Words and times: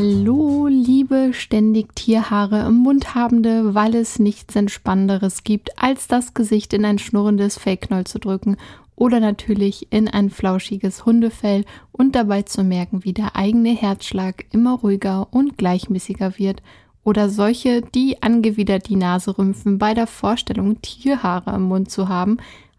Hallo, 0.00 0.68
liebe 0.68 1.30
ständig 1.32 1.96
Tierhaare 1.96 2.68
im 2.68 2.74
Mund 2.74 3.16
habende, 3.16 3.74
weil 3.74 3.96
es 3.96 4.20
nichts 4.20 4.54
Entspannenderes 4.54 5.42
gibt, 5.42 5.76
als 5.76 6.06
das 6.06 6.34
Gesicht 6.34 6.72
in 6.72 6.84
ein 6.84 7.00
schnurrendes 7.00 7.58
Fellknoll 7.58 8.04
zu 8.04 8.20
drücken 8.20 8.58
oder 8.94 9.18
natürlich 9.18 9.88
in 9.90 10.06
ein 10.06 10.30
flauschiges 10.30 11.04
Hundefell 11.04 11.64
und 11.90 12.14
dabei 12.14 12.42
zu 12.42 12.62
merken, 12.62 13.02
wie 13.02 13.12
der 13.12 13.34
eigene 13.34 13.70
Herzschlag 13.70 14.44
immer 14.52 14.74
ruhiger 14.78 15.26
und 15.32 15.58
gleichmäßiger 15.58 16.38
wird 16.38 16.62
oder 17.02 17.28
solche, 17.28 17.82
die 17.82 18.22
angewidert 18.22 18.88
die 18.88 18.94
Nase 18.94 19.36
rümpfen 19.36 19.78
bei 19.78 19.94
der 19.94 20.06
Vorstellung, 20.06 20.80
Tierhaare 20.80 21.56
im 21.56 21.62
Mund 21.62 21.90
zu 21.90 22.08
haben, 22.08 22.36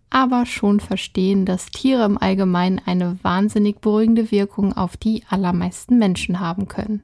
aber 0.10 0.46
schon 0.46 0.80
verstehen, 0.80 1.46
dass 1.46 1.66
Tiere 1.66 2.06
im 2.06 2.18
Allgemeinen 2.18 2.80
eine 2.86 3.20
wahnsinnig 3.24 3.82
beruhigende 3.82 4.32
Wirkung 4.32 4.72
auf 4.72 4.96
die 4.96 5.24
allermeisten 5.30 5.98
Menschen 5.98 6.40
haben 6.40 6.70
können. 6.70 7.04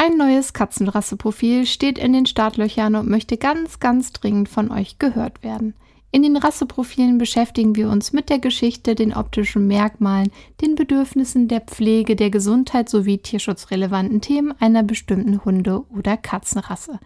Ein 0.00 0.16
neues 0.16 0.52
Katzenrasseprofil 0.52 1.66
steht 1.66 1.98
in 1.98 2.12
den 2.12 2.24
Startlöchern 2.24 2.94
und 2.94 3.10
möchte 3.10 3.36
ganz, 3.36 3.80
ganz 3.80 4.12
dringend 4.12 4.48
von 4.48 4.70
euch 4.70 5.00
gehört 5.00 5.42
werden. 5.42 5.74
In 6.12 6.22
den 6.22 6.36
Rasseprofilen 6.36 7.18
beschäftigen 7.18 7.74
wir 7.74 7.90
uns 7.90 8.12
mit 8.12 8.30
der 8.30 8.38
Geschichte, 8.38 8.94
den 8.94 9.12
optischen 9.12 9.66
Merkmalen, 9.66 10.30
den 10.60 10.76
Bedürfnissen 10.76 11.48
der 11.48 11.62
Pflege, 11.62 12.14
der 12.14 12.30
Gesundheit 12.30 12.88
sowie 12.88 13.18
tierschutzrelevanten 13.18 14.20
Themen 14.20 14.54
einer 14.60 14.84
bestimmten 14.84 15.44
Hunde- 15.44 15.82
oder 15.90 16.16
Katzenrasse. 16.16 17.00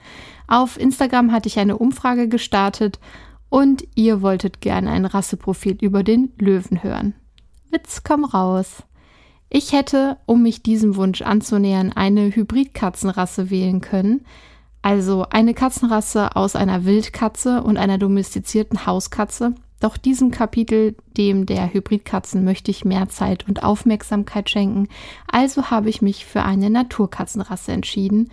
Auf 0.47 0.79
Instagram 0.79 1.33
hatte 1.33 1.49
ich 1.49 1.59
eine 1.59 1.79
Umfrage 1.79 2.29
gestartet 2.29 3.01
und 3.49 3.85
ihr 3.95 4.21
wolltet 4.21 4.61
gerne 4.61 4.91
ein 4.91 5.07
Rasseprofil 5.07 5.79
über 5.81 6.03
den 6.03 6.35
Löwen 6.37 6.83
hören. 6.83 7.15
Witz, 7.71 8.03
komm 8.05 8.27
raus! 8.27 8.83
Ich 9.55 9.73
hätte, 9.73 10.17
um 10.25 10.43
mich 10.43 10.63
diesem 10.63 10.97
Wunsch 10.97 11.21
anzunähern, 11.21 11.93
eine 11.93 12.35
Hybridkatzenrasse 12.35 13.51
wählen 13.51 13.83
können, 13.83 14.25
also 14.81 15.27
eine 15.29 15.53
Katzenrasse 15.53 16.37
aus 16.37 16.57
einer 16.57 16.87
Wildkatze 16.87 17.63
und 17.63 17.77
einer 17.77 17.99
domestizierten 17.99 18.87
Hauskatze. 18.87 19.55
Doch 19.79 19.99
diesem 19.99 20.31
Kapitel, 20.31 20.97
dem 21.19 21.45
der 21.45 21.71
Hybridkatzen, 21.71 22.45
möchte 22.45 22.71
ich 22.71 22.87
mehr 22.87 23.11
Zeit 23.11 23.47
und 23.47 23.63
Aufmerksamkeit 23.63 24.49
schenken, 24.49 24.89
also 25.31 25.71
habe 25.71 25.91
ich 25.91 26.01
mich 26.01 26.25
für 26.25 26.45
eine 26.45 26.71
Naturkatzenrasse 26.71 27.73
entschieden. 27.73 28.31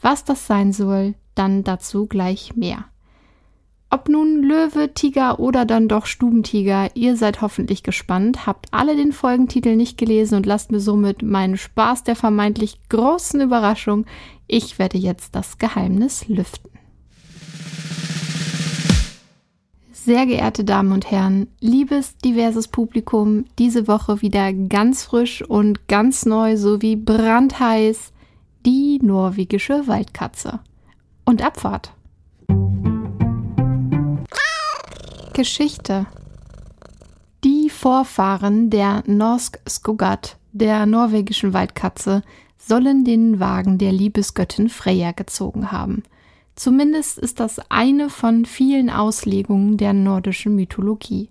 Was 0.00 0.24
das 0.24 0.46
sein 0.46 0.72
soll, 0.72 1.16
dann 1.34 1.64
dazu 1.64 2.06
gleich 2.06 2.56
mehr. 2.56 2.86
Ob 3.92 4.08
nun 4.08 4.42
Löwe, 4.42 4.94
Tiger 4.94 5.38
oder 5.38 5.66
dann 5.66 5.86
doch 5.86 6.06
Stubentiger, 6.06 6.88
ihr 6.96 7.14
seid 7.14 7.42
hoffentlich 7.42 7.82
gespannt, 7.82 8.46
habt 8.46 8.68
alle 8.70 8.96
den 8.96 9.12
Folgentitel 9.12 9.76
nicht 9.76 9.98
gelesen 9.98 10.36
und 10.36 10.46
lasst 10.46 10.72
mir 10.72 10.80
somit 10.80 11.22
meinen 11.22 11.58
Spaß 11.58 12.02
der 12.02 12.16
vermeintlich 12.16 12.78
großen 12.88 13.42
Überraschung. 13.42 14.06
Ich 14.46 14.78
werde 14.78 14.96
jetzt 14.96 15.34
das 15.34 15.58
Geheimnis 15.58 16.26
lüften. 16.26 16.70
Sehr 19.92 20.24
geehrte 20.24 20.64
Damen 20.64 20.92
und 20.92 21.10
Herren, 21.10 21.48
liebes 21.60 22.16
diverses 22.16 22.68
Publikum, 22.68 23.44
diese 23.58 23.88
Woche 23.88 24.22
wieder 24.22 24.54
ganz 24.54 25.02
frisch 25.02 25.42
und 25.42 25.86
ganz 25.86 26.24
neu 26.24 26.56
sowie 26.56 26.96
brandheiß 26.96 28.14
die 28.64 29.00
norwegische 29.02 29.86
Waldkatze. 29.86 30.60
Und 31.26 31.42
Abfahrt. 31.44 31.92
Geschichte 35.32 36.06
Die 37.42 37.70
Vorfahren 37.70 38.68
der 38.68 39.02
Norsk 39.06 39.58
Skogat, 39.66 40.36
der 40.52 40.84
norwegischen 40.84 41.54
Waldkatze, 41.54 42.22
sollen 42.58 43.04
den 43.04 43.40
Wagen 43.40 43.78
der 43.78 43.92
Liebesgöttin 43.92 44.68
Freya 44.68 45.12
gezogen 45.12 45.72
haben. 45.72 46.02
Zumindest 46.54 47.18
ist 47.18 47.40
das 47.40 47.60
eine 47.70 48.10
von 48.10 48.44
vielen 48.44 48.90
Auslegungen 48.90 49.78
der 49.78 49.94
nordischen 49.94 50.54
Mythologie. 50.54 51.30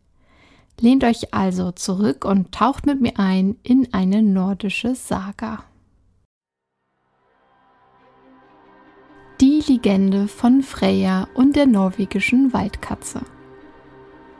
Lehnt 0.79 1.03
euch 1.03 1.31
also 1.31 1.72
zurück 1.72 2.25
und 2.25 2.51
taucht 2.51 2.88
mit 2.88 3.01
mir 3.01 3.19
ein 3.19 3.56
in 3.61 3.94
eine 3.94 4.23
nordische 4.23 4.95
Saga. 4.95 5.63
Die 9.40 9.63
Legende 9.67 10.28
von 10.28 10.63
Freya 10.63 11.28
und 11.35 11.56
der 11.56 11.67
norwegischen 11.67 12.51
Waldkatze. 12.51 13.22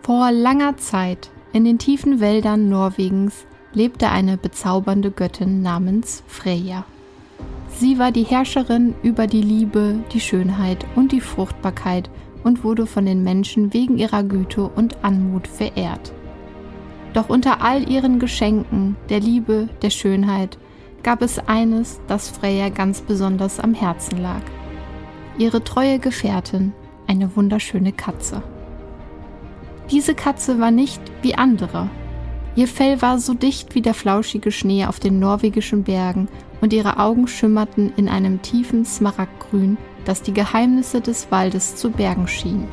Vor 0.04 0.32
langer 0.32 0.78
Zeit 0.78 1.30
in 1.54 1.64
den 1.64 1.78
tiefen 1.78 2.20
Wäldern 2.20 2.70
Norwegens 2.70 3.46
lebte 3.72 4.10
eine 4.10 4.36
bezaubernde 4.36 5.12
Göttin 5.12 5.62
namens 5.62 6.24
Freya. 6.26 6.86
Sie 7.78 8.00
war 8.00 8.12
die 8.12 8.24
Herrscherin 8.24 8.96
über 9.04 9.28
die 9.28 9.44
Liebe, 9.44 10.00
die 10.12 10.20
Schönheit 10.20 10.88
und 10.96 11.12
die 11.12 11.22
Fruchtbarkeit 11.22 12.10
und 12.44 12.64
wurde 12.64 12.88
von 12.88 13.06
den 13.06 13.24
Menschen 13.24 13.76
wegen 13.76 14.00
ihrer 14.00 14.24
Güte 14.24 14.64
und 14.64 15.04
Anmut 15.04 15.48
verehrt. 15.48 16.12
Doch 17.14 17.30
unter 17.30 17.62
all 17.62 17.88
ihren 17.88 18.18
Geschenken, 18.18 18.96
der 19.10 19.20
Liebe, 19.20 19.70
der 19.84 19.92
Schönheit, 19.92 20.58
gab 21.04 21.22
es 21.22 21.38
eines, 21.48 22.02
das 22.08 22.28
Freya 22.28 22.70
ganz 22.70 23.02
besonders 23.02 23.60
am 23.60 23.76
Herzen 23.76 24.20
lag. 24.20 24.42
Ihre 25.38 25.64
treue 25.64 26.00
Gefährtin, 26.00 26.74
eine 27.08 27.36
wunderschöne 27.36 27.92
Katze. 27.92 28.42
Diese 29.92 30.16
Katze 30.16 30.58
war 30.58 30.72
nicht 30.72 31.02
wie 31.22 31.36
andere. 31.36 31.90
Ihr 32.56 32.70
Fell 32.70 33.02
war 33.02 33.20
so 33.20 33.34
dicht 33.34 33.76
wie 33.76 33.82
der 33.82 33.94
flauschige 33.94 34.50
Schnee 34.50 34.86
auf 34.86 35.02
den 35.02 35.20
norwegischen 35.20 35.84
Bergen 35.84 36.30
und 36.62 36.72
ihre 36.72 36.98
Augen 36.98 37.28
schimmerten 37.28 37.92
in 37.98 38.08
einem 38.08 38.42
tiefen 38.42 38.86
Smaragdgrün, 38.86 39.78
das 40.06 40.22
die 40.22 40.34
Geheimnisse 40.34 41.02
des 41.02 41.30
Waldes 41.30 41.76
zu 41.76 41.92
bergen 41.92 42.28
schien. 42.30 42.68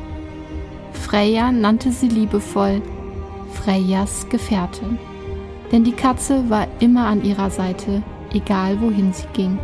Freya 0.93 1.51
nannte 1.51 1.91
sie 1.91 2.07
liebevoll 2.07 2.81
Freyas 3.53 4.27
Gefährtin, 4.29 4.97
denn 5.73 5.83
die 5.83 5.91
Katze 5.91 6.49
war 6.49 6.67
immer 6.79 7.07
an 7.07 7.23
ihrer 7.25 7.49
Seite, 7.49 8.01
egal 8.31 8.79
wohin 8.79 9.11
sie 9.11 9.27
ging. 9.33 9.59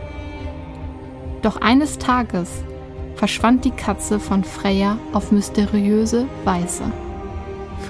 Doch 1.41 1.61
eines 1.61 1.99
Tages 1.99 2.49
verschwand 3.16 3.63
die 3.63 3.72
Katze 3.72 4.19
von 4.19 4.43
Freya 4.43 4.97
auf 5.13 5.31
mysteriöse 5.31 6.25
Weise. 6.43 6.91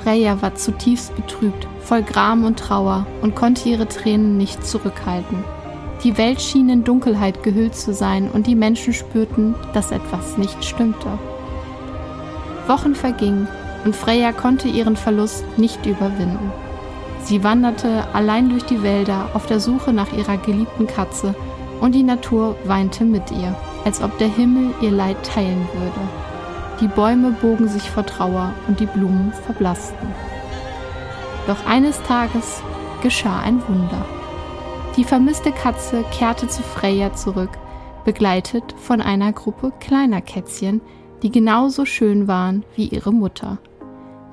Freya 0.05 0.39
war 0.43 0.53
zutiefst 0.53 1.15
betrübt, 1.15 1.67
voll 1.79 2.03
Gram 2.03 2.43
und 2.43 2.59
Trauer 2.59 3.07
und 3.23 3.33
konnte 3.33 3.67
ihre 3.67 3.87
Tränen 3.87 4.37
nicht 4.37 4.63
zurückhalten. 4.63 5.43
Die 6.03 6.15
Welt 6.19 6.39
schien 6.39 6.69
in 6.69 6.83
Dunkelheit 6.83 7.41
gehüllt 7.41 7.75
zu 7.75 7.91
sein 7.91 8.29
und 8.29 8.45
die 8.45 8.53
Menschen 8.53 8.93
spürten, 8.93 9.55
dass 9.73 9.91
etwas 9.91 10.37
nicht 10.37 10.63
stimmte. 10.63 11.07
Wochen 12.67 12.93
vergingen 12.93 13.47
und 13.83 13.95
Freya 13.95 14.31
konnte 14.31 14.67
ihren 14.67 14.95
Verlust 14.95 15.43
nicht 15.57 15.83
überwinden. 15.87 16.51
Sie 17.23 17.43
wanderte 17.43 18.03
allein 18.13 18.49
durch 18.49 18.63
die 18.65 18.83
Wälder 18.83 19.29
auf 19.33 19.47
der 19.47 19.59
Suche 19.59 19.91
nach 19.91 20.13
ihrer 20.13 20.37
geliebten 20.37 20.85
Katze 20.85 21.33
und 21.81 21.95
die 21.95 22.03
Natur 22.03 22.55
weinte 22.65 23.05
mit 23.05 23.31
ihr, 23.31 23.55
als 23.85 24.03
ob 24.03 24.15
der 24.19 24.29
Himmel 24.29 24.69
ihr 24.81 24.91
Leid 24.91 25.17
teilen 25.23 25.67
würde. 25.73 26.34
Die 26.81 26.87
Bäume 26.89 27.31
bogen 27.31 27.69
sich 27.69 27.89
vor 27.89 28.05
Trauer 28.05 28.53
und 28.67 28.79
die 28.81 28.85
Blumen 28.85 29.31
verblassten. 29.45 30.09
Doch 31.47 31.65
eines 31.65 32.01
Tages 32.03 32.61
geschah 33.01 33.39
ein 33.39 33.61
Wunder. 33.67 34.05
Die 34.97 35.03
vermisste 35.03 35.51
Katze 35.51 36.03
kehrte 36.11 36.47
zu 36.47 36.63
Freya 36.63 37.13
zurück, 37.13 37.51
begleitet 38.03 38.75
von 38.77 38.99
einer 38.99 39.31
Gruppe 39.31 39.71
kleiner 39.79 40.21
Kätzchen, 40.21 40.81
die 41.23 41.31
genauso 41.31 41.85
schön 41.85 42.27
waren 42.27 42.65
wie 42.75 42.87
ihre 42.87 43.13
Mutter. 43.13 43.57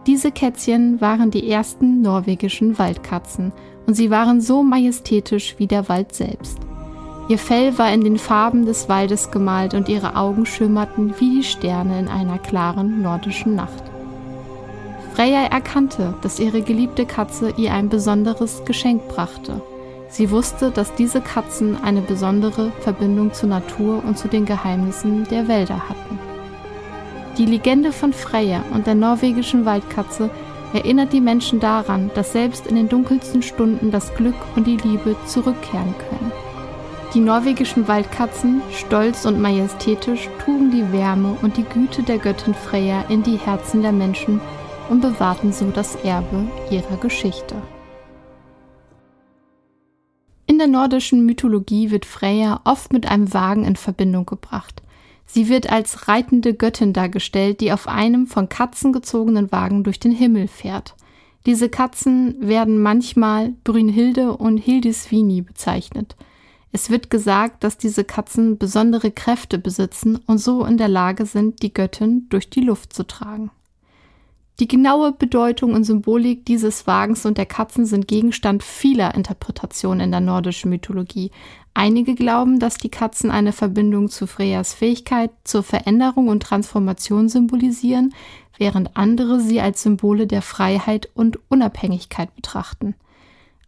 Diese 0.07 0.33
Kätzchen 0.33 1.01
waren 1.01 1.31
die 1.31 1.49
ersten 1.49 2.03
norwegischen 2.03 2.77
Waldkatzen 2.77 3.53
und 3.87 3.95
sie 3.95 4.11
waren 4.11 4.41
so 4.41 4.65
majestätisch 4.65 5.55
wie 5.59 5.69
der 5.69 5.89
Wald 5.89 6.13
selbst. 6.13 6.59
Ihr 7.29 7.39
Fell 7.39 7.79
war 7.79 7.93
in 7.93 8.03
den 8.03 8.19
Farben 8.19 8.67
des 8.67 8.89
Waldes 8.89 9.31
gemalt 9.31 9.75
und 9.75 9.89
ihre 9.89 10.17
Augen 10.17 10.45
schimmerten 10.45 11.15
wie 11.19 11.37
die 11.37 11.45
Sterne 11.45 11.99
in 12.01 12.09
einer 12.09 12.39
klaren 12.39 13.01
nordischen 13.01 13.55
Nacht. 13.55 13.85
Freya 15.15 15.45
erkannte, 15.45 16.15
dass 16.23 16.41
ihre 16.41 16.63
geliebte 16.63 17.07
Katze 17.07 17.53
ihr 17.57 17.73
ein 17.73 17.89
besonderes 17.89 18.65
Geschenk 18.65 19.09
brachte. 19.09 19.61
Sie 20.09 20.31
wusste, 20.31 20.71
dass 20.71 20.95
diese 20.95 21.21
Katzen 21.21 21.77
eine 21.83 22.01
besondere 22.01 22.73
Verbindung 22.81 23.33
zur 23.33 23.51
Natur 23.51 24.03
und 24.05 24.19
zu 24.19 24.29
den 24.29 24.45
Geheimnissen 24.45 25.25
der 25.25 25.49
Wälder 25.49 25.89
hatten. 25.89 26.19
Die 27.39 27.47
Legende 27.47 27.93
von 27.93 28.13
Freya 28.13 28.63
und 28.75 28.87
der 28.87 28.95
norwegischen 28.95 29.65
Waldkatze 29.65 30.29
erinnert 30.75 31.13
die 31.13 31.21
Menschen 31.21 31.61
daran, 31.61 32.11
dass 32.15 32.33
selbst 32.33 32.67
in 32.67 32.77
den 32.77 32.89
dunkelsten 32.89 33.43
Stunden 33.43 33.91
das 33.91 34.15
Glück 34.15 34.35
und 34.57 34.67
die 34.67 34.77
Liebe 34.77 35.17
zurückkehren 35.27 35.95
können. 36.11 36.33
Die 37.15 37.21
norwegischen 37.21 37.89
Waldkatzen, 37.89 38.63
stolz 38.71 39.27
und 39.27 39.39
majestätisch, 39.39 40.31
trugen 40.43 40.71
die 40.71 40.93
Wärme 40.93 41.37
und 41.43 41.59
die 41.59 41.65
Güte 41.65 42.03
der 42.03 42.17
Göttin 42.17 42.55
Freya 42.55 43.03
in 43.11 43.23
die 43.23 43.37
Herzen 43.37 43.83
der 43.83 43.93
Menschen 43.93 44.41
und 44.89 45.03
bewahrten 45.03 45.53
so 45.53 45.71
das 45.71 45.95
Erbe 45.97 46.47
ihrer 46.71 46.97
Geschichte. 46.97 47.55
In 50.47 50.57
der 50.57 50.69
nordischen 50.69 51.27
Mythologie 51.27 51.91
wird 51.91 52.07
Freya 52.07 52.63
oft 52.65 52.95
mit 52.95 53.07
einem 53.07 53.35
Wagen 53.35 53.67
in 53.67 53.77
Verbindung 53.77 54.25
gebracht. 54.25 54.83
Sie 55.27 55.51
wird 55.51 55.71
als 55.71 56.09
reitende 56.09 56.55
Göttin 56.55 56.95
dargestellt, 56.95 57.61
die 57.61 57.73
auf 57.73 57.89
einem 57.89 58.27
von 58.27 58.49
Katzen 58.49 58.91
gezogenen 58.91 59.53
Wagen 59.53 59.85
durch 59.85 60.01
den 60.01 60.13
Himmel 60.13 60.49
fährt. 60.49 60.95
Diese 61.45 61.69
Katzen 61.69 62.37
werden 62.41 62.81
manchmal 62.81 63.53
Brünnhilde 63.65 64.33
und 64.33 64.57
Hildisvini 64.57 65.43
bezeichnet– 65.43 66.17
es 66.73 66.89
wird 66.89 67.11
gesagt, 67.11 67.65
dass 67.65 67.77
diese 67.77 68.03
Katzen 68.03 68.57
besondere 68.57 69.11
Kräfte 69.11 69.59
besitzen 69.59 70.19
und 70.27 70.39
so 70.39 70.65
in 70.65 70.79
der 70.79 70.89
Lage 70.89 71.27
sind, 71.27 71.63
die 71.63 71.73
Göttin 71.73 72.27
durch 72.31 72.49
die 72.49 72.63
Luft 72.63 72.95
zu 72.95 73.07
tragen. 73.07 73.51
Die 74.59 74.69
genaue 74.69 75.13
Bedeutung 75.13 75.75
und 75.75 75.85
Symbolik 75.85 76.47
dieses 76.47 76.87
Wagens 76.87 77.27
und 77.27 77.37
der 77.37 77.47
Katzen 77.47 77.85
sind 77.85 78.09
Gegenstand 78.09 78.63
vieler 78.63 79.15
Interpretationen 79.15 80.01
in 80.01 80.11
der 80.11 80.21
nordischen 80.21 80.71
Mythologie. 80.71 81.31
Einige 81.75 82.15
glauben, 82.15 82.59
dass 82.59 82.77
die 82.77 82.91
Katzen 82.91 83.31
eine 83.31 83.53
Verbindung 83.53 84.09
zu 84.09 84.27
Freyas 84.27 84.73
Fähigkeit 84.73 85.31
zur 85.45 85.63
Veränderung 85.63 86.29
und 86.29 86.43
Transformation 86.43 87.29
symbolisieren, 87.29 88.15
während 88.57 88.97
andere 88.97 89.41
sie 89.41 89.61
als 89.61 89.83
Symbole 89.83 90.27
der 90.27 90.43
Freiheit 90.43 91.09
und 91.15 91.39
Unabhängigkeit 91.49 92.35
betrachten. 92.35 92.95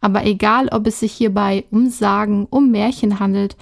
Aber 0.01 0.25
egal, 0.25 0.69
ob 0.69 0.87
es 0.87 0.99
sich 0.99 1.13
hierbei 1.13 1.65
um 1.71 1.89
Sagen, 1.89 2.47
um 2.49 2.71
Märchen 2.71 3.19
handelt, 3.19 3.55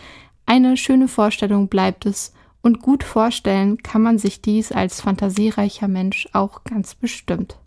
eine 0.46 0.78
schöne 0.78 1.08
Vorstellung 1.08 1.68
bleibt 1.68 2.06
es 2.06 2.34
und 2.62 2.82
gut 2.82 3.04
vorstellen 3.04 3.78
kann 3.84 4.02
man 4.02 4.18
sich 4.18 4.42
dies 4.42 4.72
als 4.72 5.02
fantasiereicher 5.02 5.88
Mensch 5.88 6.28
auch 6.34 6.64
ganz 6.64 6.96
bestimmt. 6.96 7.58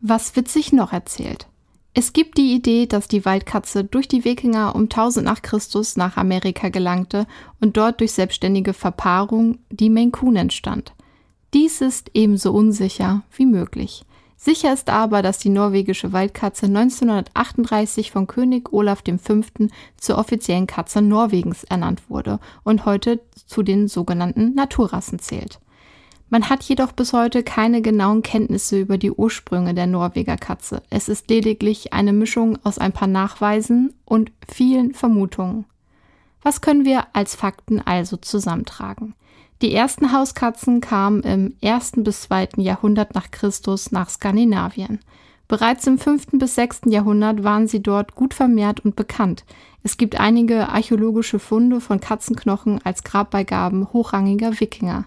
Was 0.00 0.36
wird 0.36 0.48
sich 0.48 0.72
noch 0.72 0.92
erzählt? 0.92 1.46
Es 1.92 2.12
gibt 2.12 2.38
die 2.38 2.54
Idee, 2.54 2.86
dass 2.86 3.08
die 3.08 3.24
Waldkatze 3.24 3.82
durch 3.82 4.06
die 4.06 4.24
Wikinger 4.24 4.76
um 4.76 4.82
1000 4.82 5.26
nach 5.26 5.42
Christus 5.42 5.96
nach 5.96 6.16
Amerika 6.16 6.68
gelangte 6.68 7.26
und 7.60 7.76
dort 7.76 8.00
durch 8.00 8.12
selbstständige 8.12 8.74
Verpaarung 8.74 9.58
die 9.70 9.90
Maine 9.90 10.12
Coon 10.12 10.36
entstand. 10.36 10.94
Dies 11.52 11.80
ist 11.80 12.12
ebenso 12.14 12.52
unsicher 12.52 13.22
wie 13.36 13.46
möglich. 13.46 14.04
Sicher 14.42 14.72
ist 14.72 14.88
aber, 14.88 15.20
dass 15.20 15.36
die 15.36 15.50
norwegische 15.50 16.14
Waldkatze 16.14 16.64
1938 16.64 18.10
von 18.10 18.26
König 18.26 18.72
Olaf 18.72 19.02
V. 19.04 19.40
zur 19.98 20.16
offiziellen 20.16 20.66
Katze 20.66 21.02
Norwegens 21.02 21.64
ernannt 21.64 22.08
wurde 22.08 22.40
und 22.64 22.86
heute 22.86 23.20
zu 23.34 23.62
den 23.62 23.86
sogenannten 23.86 24.54
Naturrassen 24.54 25.18
zählt. 25.18 25.60
Man 26.30 26.48
hat 26.48 26.62
jedoch 26.62 26.92
bis 26.92 27.12
heute 27.12 27.42
keine 27.42 27.82
genauen 27.82 28.22
Kenntnisse 28.22 28.80
über 28.80 28.96
die 28.96 29.10
Ursprünge 29.10 29.74
der 29.74 29.86
Norweger 29.86 30.38
Katze. 30.38 30.82
Es 30.88 31.10
ist 31.10 31.28
lediglich 31.28 31.92
eine 31.92 32.14
Mischung 32.14 32.58
aus 32.64 32.78
ein 32.78 32.92
paar 32.92 33.08
Nachweisen 33.08 33.92
und 34.06 34.32
vielen 34.50 34.94
Vermutungen. 34.94 35.66
Was 36.40 36.62
können 36.62 36.86
wir 36.86 37.08
als 37.12 37.34
Fakten 37.34 37.82
also 37.82 38.16
zusammentragen? 38.16 39.12
Die 39.62 39.74
ersten 39.74 40.12
Hauskatzen 40.12 40.80
kamen 40.80 41.22
im 41.22 41.54
ersten 41.60 42.02
bis 42.02 42.22
zweiten 42.22 42.62
Jahrhundert 42.62 43.14
nach 43.14 43.30
Christus 43.30 43.92
nach 43.92 44.08
Skandinavien. 44.08 45.00
Bereits 45.48 45.86
im 45.86 45.98
fünften 45.98 46.38
bis 46.38 46.54
sechsten 46.54 46.90
Jahrhundert 46.90 47.44
waren 47.44 47.66
sie 47.66 47.82
dort 47.82 48.14
gut 48.14 48.32
vermehrt 48.32 48.80
und 48.80 48.96
bekannt. 48.96 49.44
Es 49.82 49.98
gibt 49.98 50.18
einige 50.18 50.70
archäologische 50.70 51.38
Funde 51.38 51.80
von 51.80 52.00
Katzenknochen 52.00 52.80
als 52.84 53.04
Grabbeigaben 53.04 53.92
hochrangiger 53.92 54.60
Wikinger. 54.60 55.04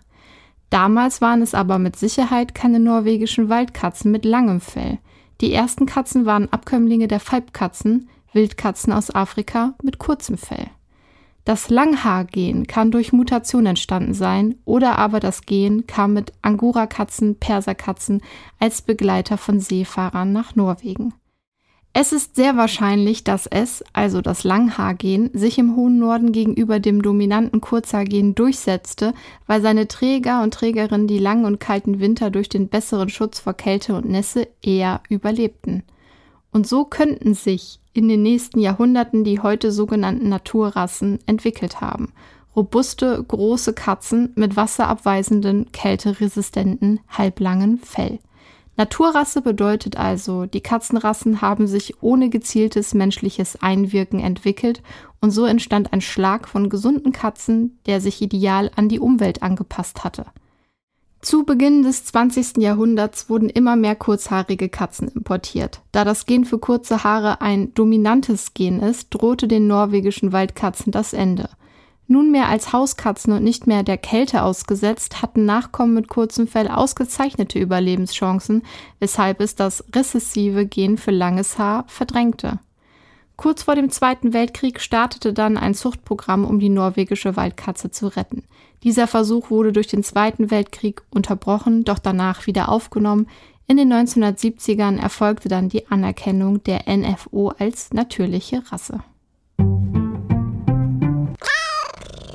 Damals 0.70 1.22
waren 1.22 1.42
es 1.42 1.56
aber 1.56 1.80
mit 1.80 1.96
Sicherheit 1.96 2.54
keine 2.54 2.80
norwegischen 2.80 3.50
Waldkatzen 3.50 4.12
mit 4.12 4.26
langem 4.26 4.60
Fell. 4.60 5.00
Die 5.42 5.54
ersten 5.54 5.88
Katzen 5.88 6.26
waren 6.26 6.52
Abkömmlinge 6.52 7.08
der 7.08 7.20
Falbkatzen, 7.20 8.10
Wildkatzen 8.34 8.94
aus 8.94 9.10
Afrika 9.10 9.74
mit 9.82 9.98
kurzem 9.98 10.38
Fell. 10.38 10.68
Das 11.46 11.70
Langhaargen 11.70 12.68
kann 12.68 12.92
durch 12.92 13.12
Mutation 13.12 13.66
entstanden 13.66 14.14
sein 14.14 14.56
oder 14.64 14.98
aber 14.98 15.20
das 15.20 15.42
Gen 15.42 15.86
kam 15.88 16.14
mit 16.14 16.32
Angorakatzen, 16.42 17.36
Perserkatzen 17.36 18.22
als 18.60 18.82
Begleiter 18.82 19.38
von 19.38 19.60
Seefahrern 19.60 20.32
nach 20.32 20.56
Norwegen. 20.56 21.14
Es 21.96 22.12
ist 22.12 22.36
sehr 22.36 22.58
wahrscheinlich, 22.58 23.24
dass 23.24 23.46
es, 23.46 23.84
also 23.94 24.22
das 24.22 24.44
Langhaargen, 24.44 25.30
sich 25.34 25.60
im 25.60 25.76
hohen 25.76 26.00
Norden 26.00 26.32
gegenüber 26.32 26.80
dem 26.80 27.04
dominanten 27.04 27.62
Kurzhaargen 27.62 28.34
durchsetzte, 28.34 29.14
weil 29.46 29.62
seine 29.62 29.88
Träger 29.88 30.42
und 30.42 30.56
Trägerinnen 30.56 31.06
die 31.06 31.20
langen 31.20 31.46
und 31.46 31.60
kalten 31.60 32.00
Winter 32.00 32.32
durch 32.32 32.50
den 32.50 32.68
besseren 32.68 33.10
Schutz 33.10 33.40
vor 33.40 33.54
Kälte 33.54 33.96
und 33.96 34.10
Nässe 34.10 34.48
eher 34.64 35.02
überlebten. 35.08 35.84
Und 36.52 36.66
so 36.66 36.86
könnten 36.86 37.36
sich 37.36 37.80
in 37.94 38.10
den 38.10 38.22
nächsten 38.24 38.60
Jahrhunderten 38.60 39.24
die 39.24 39.40
heute 39.40 39.72
sogenannten 39.72 40.30
Naturrassen 40.30 41.20
entwickelt 41.26 41.82
haben. 41.82 42.12
Robuste, 42.56 43.24
große 43.24 43.74
Katzen 43.74 44.32
mit 44.36 44.56
wasserabweisenden, 44.56 45.72
kälteresistenten, 45.72 47.00
halblangen 47.10 47.80
Fell. 47.80 48.20
Naturrasse 48.76 49.42
bedeutet 49.42 49.98
also, 49.98 50.46
die 50.46 50.62
Katzenrassen 50.62 51.42
haben 51.42 51.68
sich 51.68 52.02
ohne 52.02 52.30
gezieltes 52.30 52.94
menschliches 52.96 53.62
Einwirken 53.62 54.20
entwickelt 54.20 54.82
und 55.22 55.32
so 55.32 55.46
entstand 55.46 55.94
ein 55.94 56.02
Schlag 56.02 56.48
von 56.48 56.70
gesunden 56.70 57.12
Katzen, 57.12 57.78
der 57.86 58.02
sich 58.02 58.22
ideal 58.22 58.72
an 58.76 58.90
die 58.90 59.00
Umwelt 59.00 59.44
angepasst 59.44 60.04
hatte. 60.04 60.26
Zu 61.24 61.46
Beginn 61.46 61.84
des 61.84 62.04
20. 62.04 62.58
Jahrhunderts 62.58 63.30
wurden 63.30 63.50
immer 63.50 63.78
mehr 63.78 63.96
kurzhaarige 63.96 64.68
Katzen 64.68 65.08
importiert. 65.08 65.80
Da 65.94 66.04
das 66.04 66.26
Gen 66.26 66.44
für 66.44 66.60
kurze 66.60 67.06
Haare 67.06 67.40
ein 67.40 67.74
dominantes 67.74 68.54
Gen 68.54 68.82
ist, 68.82 69.08
drohte 69.10 69.48
den 69.48 69.66
norwegischen 69.66 70.34
Waldkatzen 70.34 70.92
das 70.92 71.14
Ende. 71.14 71.48
Nunmehr 72.08 72.50
als 72.50 72.74
Hauskatzen 72.74 73.32
und 73.32 73.42
nicht 73.42 73.68
mehr 73.68 73.84
der 73.84 73.98
Kälte 73.98 74.44
ausgesetzt, 74.44 75.22
hatten 75.22 75.46
Nachkommen 75.46 75.94
mit 75.94 76.10
kurzem 76.10 76.46
Fell 76.46 76.68
ausgezeichnete 76.68 77.58
Überlebenschancen, 77.58 78.64
weshalb 79.00 79.40
es 79.40 79.56
das 79.56 79.82
rezessive 79.96 80.66
Gen 80.66 80.98
für 80.98 81.12
langes 81.12 81.58
Haar 81.58 81.86
verdrängte. 81.88 82.60
Kurz 83.38 83.64
vor 83.64 83.76
dem 83.76 83.90
Zweiten 83.90 84.34
Weltkrieg 84.34 84.80
startete 84.80 85.32
dann 85.34 85.58
ein 85.58 85.74
Zuchtprogramm, 85.74 86.46
um 86.46 86.60
die 86.60 86.70
norwegische 86.70 87.38
Waldkatze 87.38 87.92
zu 87.92 88.08
retten. 88.08 88.44
Dieser 88.84 89.08
Versuch 89.08 89.50
wurde 89.50 89.72
durch 89.72 89.88
den 89.88 90.04
Zweiten 90.04 90.52
Weltkrieg 90.52 91.02
unterbrochen, 91.10 91.86
doch 91.86 92.00
danach 92.00 92.48
wieder 92.48 92.70
aufgenommen. 92.70 93.28
In 93.66 93.78
den 93.78 93.92
1970ern 93.94 95.00
erfolgte 95.00 95.48
dann 95.48 95.70
die 95.70 95.88
Anerkennung 95.88 96.62
der 96.64 96.84
NFO 96.88 97.54
als 97.58 97.94
natürliche 97.94 98.62
Rasse. 98.72 99.00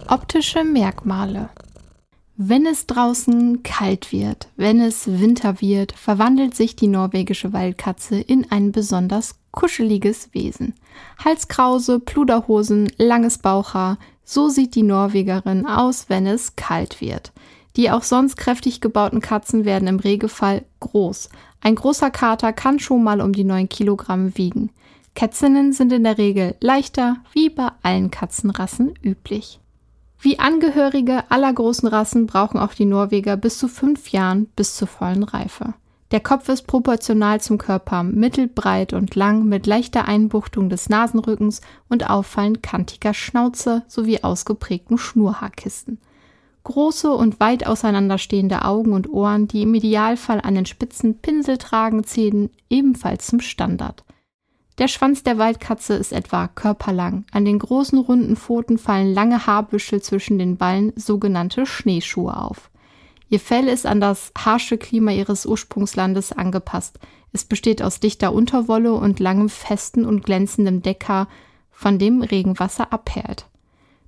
Optische 0.09 0.65
Merkmale 0.65 1.51
wenn 2.41 2.67
es 2.67 2.87
draußen 2.87 3.65
kalt 3.65 4.13
wird, 4.13 4.47
wenn 4.55 4.81
es 4.81 5.09
Winter 5.21 5.61
wird, 5.61 5.91
verwandelt 5.91 6.55
sich 6.55 6.77
die 6.77 6.87
norwegische 6.87 7.53
Waldkatze 7.53 8.21
in 8.21 8.49
ein 8.53 8.71
besonders 8.71 9.35
kuscheliges 9.51 10.33
Wesen. 10.35 10.75
Halskrause, 11.25 11.99
Pluderhosen, 11.99 12.93
langes 12.97 13.39
Bauchhaar, 13.39 13.99
so 14.31 14.51
sieht 14.51 14.75
die 14.75 14.83
Norwegerin 14.83 15.65
aus, 15.65 16.11
wenn 16.11 16.27
es 16.27 16.55
kalt 16.55 17.01
wird. 17.01 17.33
Die 17.77 17.91
auch 17.91 18.03
sonst 18.03 18.37
kräftig 18.37 18.83
gebauten 18.83 19.23
Katzen 19.23 19.65
werden 19.65 19.89
im 19.89 20.01
Regelfall 20.01 20.67
groß. 20.81 21.31
Ein 21.63 21.77
großer 21.77 22.11
Kater 22.11 22.53
kann 22.53 22.79
schon 22.79 23.03
mal 23.03 23.23
um 23.23 23.33
die 23.33 23.45
9 23.45 23.71
Kilogramm 23.71 24.37
wiegen. 24.37 24.69
Kätzinnen 25.15 25.73
sind 25.73 25.95
in 25.95 26.05
der 26.05 26.19
Regel 26.19 26.57
leichter, 26.61 27.17
wie 27.33 27.49
bei 27.49 27.71
allen 27.83 28.11
Katzenrassen 28.11 28.93
üblich. 29.03 29.61
Wie 30.21 30.39
Angehörige 30.39 31.25
aller 31.31 31.53
großen 31.53 31.89
Rassen 31.89 32.27
brauchen 32.27 32.59
auch 32.59 32.75
die 32.75 32.85
Norweger 32.85 33.39
bis 33.39 33.57
zu 33.57 33.67
fünf 33.67 34.11
Jahren 34.11 34.45
bis 34.57 34.77
zur 34.77 34.89
vollen 34.89 35.23
Reife. 35.23 35.73
Der 36.11 36.21
Kopf 36.21 36.49
ist 36.49 36.67
proportional 36.67 37.41
zum 37.41 37.59
Körper 37.59 38.03
mittelbreit 38.03 38.95
und 38.95 39.15
lang 39.15 39.45
mit 39.45 39.67
leichter 39.67 40.09
Einbuchtung 40.09 40.71
des 40.71 40.89
Nasenrückens 40.89 41.61
und 41.91 42.09
auffallend 42.09 42.63
kantiger 42.63 43.13
Schnauze 43.13 43.83
sowie 43.89 44.23
ausgeprägten 44.23 44.97
Schnurhaarkisten. 44.97 45.99
Große 46.65 47.13
und 47.13 47.41
weit 47.41 47.67
auseinanderstehende 47.67 48.65
Augen 48.65 48.93
und 48.93 49.09
Ohren, 49.11 49.49
die 49.49 49.63
im 49.63 49.75
Idealfall 49.75 50.41
an 50.41 50.55
den 50.55 50.67
spitzen 50.67 51.19
Pinsel 51.19 51.59
tragen, 51.59 52.05
zählen 52.05 52.51
ebenfalls 52.71 53.27
zum 53.27 53.41
Standard. 53.41 54.05
Der 54.79 54.89
Schwanz 54.89 55.23
der 55.23 55.39
Waldkatze 55.39 55.95
ist 55.95 56.13
etwa 56.13 56.47
körperlang. 56.49 57.25
An 57.33 57.45
den 57.45 57.59
großen 57.59 57.99
runden 57.99 58.37
Pfoten 58.37 58.79
fallen 58.79 59.13
lange 59.13 59.47
Haarbüschel 59.47 60.01
zwischen 60.01 60.39
den 60.39 60.57
Ballen, 60.57 60.93
sogenannte 60.95 61.67
Schneeschuhe 61.67 62.37
auf. 62.37 62.71
Ihr 63.31 63.41
Fell 63.41 63.69
ist 63.69 63.87
an 63.87 64.01
das 64.01 64.33
harsche 64.37 64.79
Klima 64.79 65.13
ihres 65.13 65.45
Ursprungslandes 65.45 66.33
angepasst. 66.33 66.99
Es 67.33 67.45
besteht 67.45 67.83
aus 67.83 68.01
dichter 68.01 68.33
Unterwolle 68.33 68.95
und 68.95 69.21
langem, 69.21 69.49
festen 69.49 70.07
und 70.07 70.25
glänzendem 70.25 70.83
Deckhaar, 70.83 71.29
von 71.71 71.99
dem 71.99 72.23
Regenwasser 72.23 72.93
abperlt. 72.93 73.47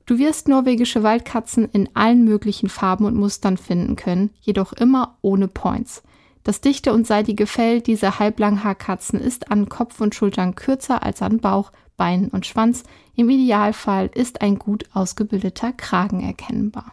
Du 0.06 0.18
wirst 0.18 0.48
norwegische 0.48 1.04
Waldkatzen 1.04 1.68
in 1.70 1.88
allen 1.94 2.24
möglichen 2.24 2.68
Farben 2.68 3.04
und 3.04 3.14
Mustern 3.14 3.56
finden 3.56 3.94
können, 3.94 4.30
jedoch 4.40 4.72
immer 4.72 5.18
ohne 5.20 5.46
Points. 5.46 6.02
Das 6.42 6.60
dichte 6.60 6.92
und 6.92 7.06
seidige 7.06 7.46
Fell 7.46 7.80
dieser 7.80 8.18
Halblanghaarkatzen 8.18 9.20
ist 9.20 9.52
an 9.52 9.68
Kopf 9.68 10.00
und 10.00 10.14
Schultern 10.14 10.54
kürzer 10.54 11.02
als 11.04 11.22
an 11.22 11.38
Bauch, 11.38 11.70
Beinen 11.96 12.28
und 12.28 12.46
Schwanz. 12.46 12.82
Im 13.14 13.28
Idealfall 13.28 14.10
ist 14.14 14.40
ein 14.40 14.58
gut 14.58 14.86
ausgebildeter 14.94 15.72
Kragen 15.72 16.22
erkennbar. 16.22 16.92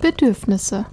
Bedürfnisse 0.00 0.86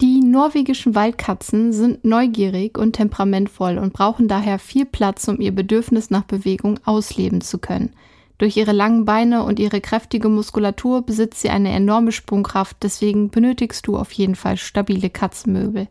die 0.00 0.22
norwegischen 0.22 0.94
Waldkatzen 0.94 1.74
sind 1.74 2.06
neugierig 2.06 2.78
und 2.78 2.94
temperamentvoll 2.94 3.76
und 3.76 3.92
brauchen 3.92 4.28
daher 4.28 4.58
viel 4.58 4.86
Platz, 4.86 5.28
um 5.28 5.42
ihr 5.42 5.54
Bedürfnis 5.54 6.08
nach 6.08 6.22
Bewegung 6.22 6.80
ausleben 6.86 7.42
zu 7.42 7.58
können. 7.58 7.92
Durch 8.38 8.56
ihre 8.56 8.72
langen 8.72 9.04
Beine 9.04 9.44
und 9.44 9.58
ihre 9.58 9.82
kräftige 9.82 10.30
Muskulatur 10.30 11.02
besitzt 11.02 11.42
sie 11.42 11.50
eine 11.50 11.70
enorme 11.70 12.12
Sprungkraft, 12.12 12.78
deswegen 12.82 13.28
benötigst 13.28 13.86
du 13.86 13.98
auf 13.98 14.10
jeden 14.12 14.36
Fall 14.36 14.56
stabile 14.56 15.10
Katzenmöbel. 15.10 15.86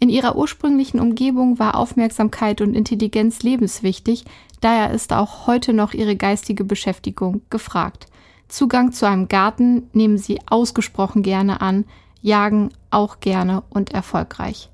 In 0.00 0.08
ihrer 0.08 0.34
ursprünglichen 0.34 0.98
Umgebung 0.98 1.60
war 1.60 1.76
Aufmerksamkeit 1.76 2.60
und 2.60 2.74
Intelligenz 2.74 3.44
lebenswichtig, 3.44 4.24
daher 4.60 4.90
ist 4.90 5.12
auch 5.12 5.46
heute 5.46 5.72
noch 5.72 5.94
ihre 5.94 6.16
geistige 6.16 6.64
Beschäftigung 6.64 7.42
gefragt. 7.48 8.08
Zugang 8.48 8.92
zu 8.92 9.06
einem 9.06 9.28
Garten 9.28 9.88
nehmen 9.92 10.18
sie 10.18 10.40
ausgesprochen 10.46 11.22
gerne 11.22 11.60
an, 11.60 11.84
jagen 12.22 12.70
auch 12.90 13.20
gerne 13.20 13.62
und 13.70 13.92
erfolgreich. 13.92 14.70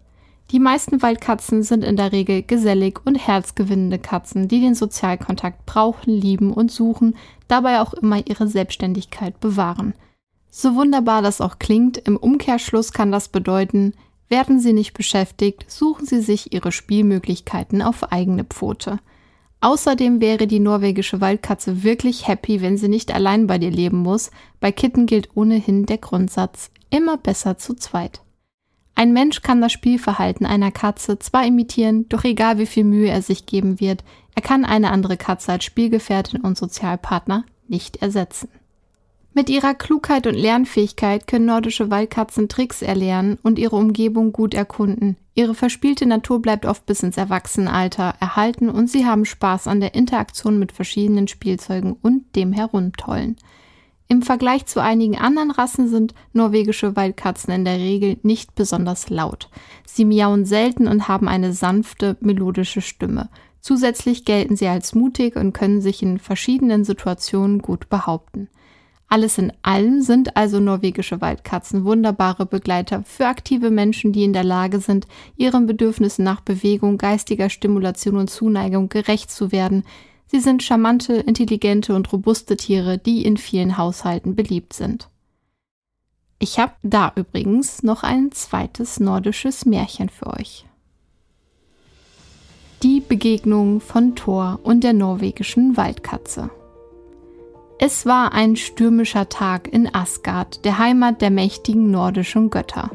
Die 0.50 0.58
meisten 0.58 1.00
Waldkatzen 1.00 1.62
sind 1.62 1.82
in 1.82 1.96
der 1.96 2.12
Regel 2.12 2.42
gesellig 2.42 3.00
und 3.06 3.14
herzgewinnende 3.14 3.98
Katzen, 3.98 4.48
die 4.48 4.60
den 4.60 4.74
Sozialkontakt 4.74 5.64
brauchen, 5.64 6.12
lieben 6.12 6.52
und 6.52 6.70
suchen, 6.70 7.16
dabei 7.48 7.80
auch 7.80 7.94
immer 7.94 8.26
ihre 8.26 8.46
Selbstständigkeit 8.46 9.40
bewahren. 9.40 9.94
So 10.50 10.74
wunderbar 10.74 11.22
das 11.22 11.40
auch 11.40 11.58
klingt, 11.58 11.96
im 11.96 12.18
Umkehrschluss 12.18 12.92
kann 12.92 13.10
das 13.10 13.28
bedeuten, 13.28 13.94
werden 14.28 14.60
sie 14.60 14.74
nicht 14.74 14.92
beschäftigt, 14.92 15.64
suchen 15.70 16.04
sie 16.04 16.20
sich 16.20 16.52
ihre 16.52 16.72
Spielmöglichkeiten 16.72 17.80
auf 17.80 18.12
eigene 18.12 18.44
Pfote. 18.44 18.98
Außerdem 19.62 20.21
wäre 20.21 20.49
die 20.49 20.59
norwegische 20.59 21.21
Waldkatze 21.21 21.85
wirklich 21.85 22.26
happy, 22.26 22.61
wenn 22.61 22.76
sie 22.76 22.88
nicht 22.88 23.14
allein 23.14 23.47
bei 23.47 23.59
dir 23.59 23.71
leben 23.71 23.99
muss. 23.99 24.33
Bei 24.59 24.73
Kitten 24.73 25.07
gilt 25.07 25.28
ohnehin 25.37 25.87
der 25.87 25.99
Grundsatz, 25.99 26.73
immer 26.90 27.16
besser 27.16 27.59
zu 27.59 27.75
zweit. 27.75 28.23
Ein 28.97 29.12
Mensch 29.12 29.40
kann 29.40 29.61
das 29.61 29.71
Spielverhalten 29.71 30.47
einer 30.47 30.73
Katze 30.73 31.21
zwar 31.21 31.47
imitieren, 31.47 32.09
doch 32.09 32.25
egal 32.25 32.59
wie 32.59 32.66
viel 32.66 32.83
Mühe 32.83 33.09
er 33.09 33.23
sich 33.23 33.47
geben 33.47 33.78
wird, 33.78 34.02
er 34.35 34.42
kann 34.42 34.64
eine 34.64 34.90
andere 34.90 35.16
Katze 35.16 35.52
als 35.52 35.64
Spielgefährtin 35.64 36.40
und 36.40 36.59
Sozialpartner 36.59 37.45
nicht 37.69 38.02
ersetzen. 38.02 38.49
Mit 39.34 39.48
ihrer 39.48 39.72
Klugheit 39.72 40.26
und 40.26 40.34
Lernfähigkeit 40.34 41.26
können 41.26 41.46
nordische 41.46 41.90
Waldkatzen 41.90 42.50
Tricks 42.50 42.82
erlernen 42.82 43.38
und 43.42 43.58
ihre 43.58 43.76
Umgebung 43.76 44.30
gut 44.30 44.52
erkunden. 44.52 45.16
Ihre 45.34 45.54
verspielte 45.54 46.04
Natur 46.04 46.42
bleibt 46.42 46.66
oft 46.66 46.84
bis 46.84 47.02
ins 47.02 47.16
Erwachsenenalter 47.16 48.14
erhalten 48.20 48.68
und 48.68 48.90
sie 48.90 49.06
haben 49.06 49.24
Spaß 49.24 49.68
an 49.68 49.80
der 49.80 49.94
Interaktion 49.94 50.58
mit 50.58 50.72
verschiedenen 50.72 51.28
Spielzeugen 51.28 51.96
und 52.02 52.36
dem 52.36 52.52
Herumtollen. 52.52 53.36
Im 54.06 54.20
Vergleich 54.20 54.66
zu 54.66 54.82
einigen 54.82 55.16
anderen 55.16 55.50
Rassen 55.50 55.88
sind 55.88 56.12
norwegische 56.34 56.94
Waldkatzen 56.96 57.54
in 57.54 57.64
der 57.64 57.78
Regel 57.78 58.18
nicht 58.22 58.54
besonders 58.54 59.08
laut. 59.08 59.48
Sie 59.86 60.04
miauen 60.04 60.44
selten 60.44 60.86
und 60.86 61.08
haben 61.08 61.28
eine 61.28 61.54
sanfte, 61.54 62.18
melodische 62.20 62.82
Stimme. 62.82 63.30
Zusätzlich 63.62 64.26
gelten 64.26 64.56
sie 64.56 64.66
als 64.66 64.94
mutig 64.94 65.36
und 65.36 65.54
können 65.54 65.80
sich 65.80 66.02
in 66.02 66.18
verschiedenen 66.18 66.84
Situationen 66.84 67.60
gut 67.60 67.88
behaupten. 67.88 68.48
Alles 69.12 69.37
in 69.37 69.52
allem 69.61 70.00
sind 70.00 70.38
also 70.38 70.59
norwegische 70.59 71.21
Waldkatzen 71.21 71.85
wunderbare 71.85 72.47
Begleiter 72.47 73.02
für 73.04 73.26
aktive 73.26 73.71
Menschen, 73.71 74.14
die 74.14 74.25
in 74.25 74.33
der 74.33 74.42
Lage 74.42 74.81
sind, 74.81 75.07
ihren 75.37 75.66
Bedürfnissen 75.66 76.25
nach 76.25 76.40
Bewegung, 76.40 76.97
geistiger 76.97 77.50
Stimulation 77.50 78.16
und 78.16 78.31
Zuneigung 78.31 78.88
gerecht 78.88 79.31
zu 79.31 79.52
werden, 79.52 79.85
Sie 80.28 80.40
sind 80.40 80.62
charmante, 80.62 81.12
intelligente 81.12 81.95
und 81.95 82.11
robuste 82.11 82.57
Tiere, 82.57 82.97
die 82.97 83.23
in 83.26 83.37
vielen 83.37 83.76
Haushalten 83.76 84.35
beliebt 84.35 84.73
sind. 84.73 85.11
Ich 86.38 86.59
habe 86.59 86.73
da 86.83 87.12
übrigens 87.14 87.83
noch 87.83 88.04
ein 88.04 88.33
zweites 88.33 88.99
nordisches 88.99 89.66
Märchen 89.66 90.09
für 90.09 90.28
euch. 90.28 90.64
Die 92.83 93.00
Begegnung 93.00 93.83
von 93.83 94.16
Thor 94.16 94.59
und 94.62 94.83
der 94.85 94.95
norwegischen 94.95 95.76
Waldkatze. 95.76 96.49
Es 97.84 98.06
war 98.06 98.32
ein 98.32 98.54
stürmischer 98.54 99.28
Tag 99.28 99.66
in 99.66 99.92
Asgard, 99.92 100.64
der 100.64 100.78
Heimat 100.78 101.20
der 101.20 101.30
mächtigen 101.30 101.90
nordischen 101.90 102.48
Götter. 102.48 102.92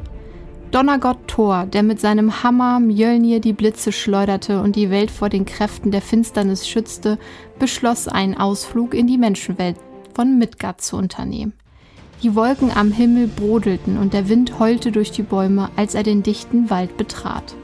Donnergott 0.70 1.28
Thor, 1.28 1.66
der 1.66 1.82
mit 1.82 2.00
seinem 2.00 2.42
Hammer 2.42 2.80
Mjölnir 2.80 3.40
die 3.40 3.52
Blitze 3.52 3.92
schleuderte 3.92 4.62
und 4.62 4.76
die 4.76 4.88
Welt 4.88 5.10
vor 5.10 5.28
den 5.28 5.44
Kräften 5.44 5.90
der 5.90 6.00
Finsternis 6.00 6.66
schützte, 6.66 7.18
beschloss 7.58 8.08
einen 8.08 8.34
Ausflug 8.34 8.94
in 8.94 9.06
die 9.06 9.18
Menschenwelt 9.18 9.76
von 10.14 10.38
Midgard 10.38 10.80
zu 10.80 10.96
unternehmen. 10.96 11.52
Die 12.22 12.34
Wolken 12.34 12.70
am 12.74 12.90
Himmel 12.90 13.26
brodelten 13.26 13.98
und 13.98 14.14
der 14.14 14.30
Wind 14.30 14.58
heulte 14.58 14.90
durch 14.90 15.10
die 15.10 15.22
Bäume, 15.22 15.68
als 15.76 15.94
er 15.94 16.02
den 16.02 16.22
dichten 16.22 16.70
Wald 16.70 16.96
betrat. 16.96 17.54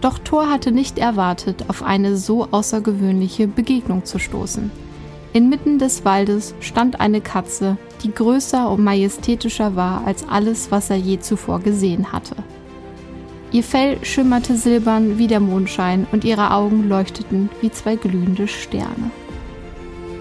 Doch 0.00 0.20
Thor 0.20 0.48
hatte 0.48 0.70
nicht 0.70 0.96
erwartet, 0.96 1.64
auf 1.66 1.82
eine 1.82 2.14
so 2.16 2.46
außergewöhnliche 2.52 3.48
Begegnung 3.48 4.04
zu 4.04 4.20
stoßen. 4.20 4.70
Inmitten 5.32 5.78
des 5.78 6.04
Waldes 6.04 6.54
stand 6.60 7.00
eine 7.00 7.20
Katze, 7.20 7.76
die 8.02 8.12
größer 8.12 8.68
und 8.68 8.82
majestätischer 8.82 9.76
war 9.76 10.04
als 10.04 10.28
alles, 10.28 10.72
was 10.72 10.90
er 10.90 10.96
je 10.96 11.20
zuvor 11.20 11.60
gesehen 11.60 12.12
hatte. 12.12 12.34
Ihr 13.52 13.62
Fell 13.62 14.04
schimmerte 14.04 14.56
silbern 14.56 15.18
wie 15.18 15.28
der 15.28 15.40
Mondschein 15.40 16.06
und 16.10 16.24
ihre 16.24 16.52
Augen 16.52 16.88
leuchteten 16.88 17.48
wie 17.60 17.70
zwei 17.70 17.94
glühende 17.94 18.48
Sterne. 18.48 19.10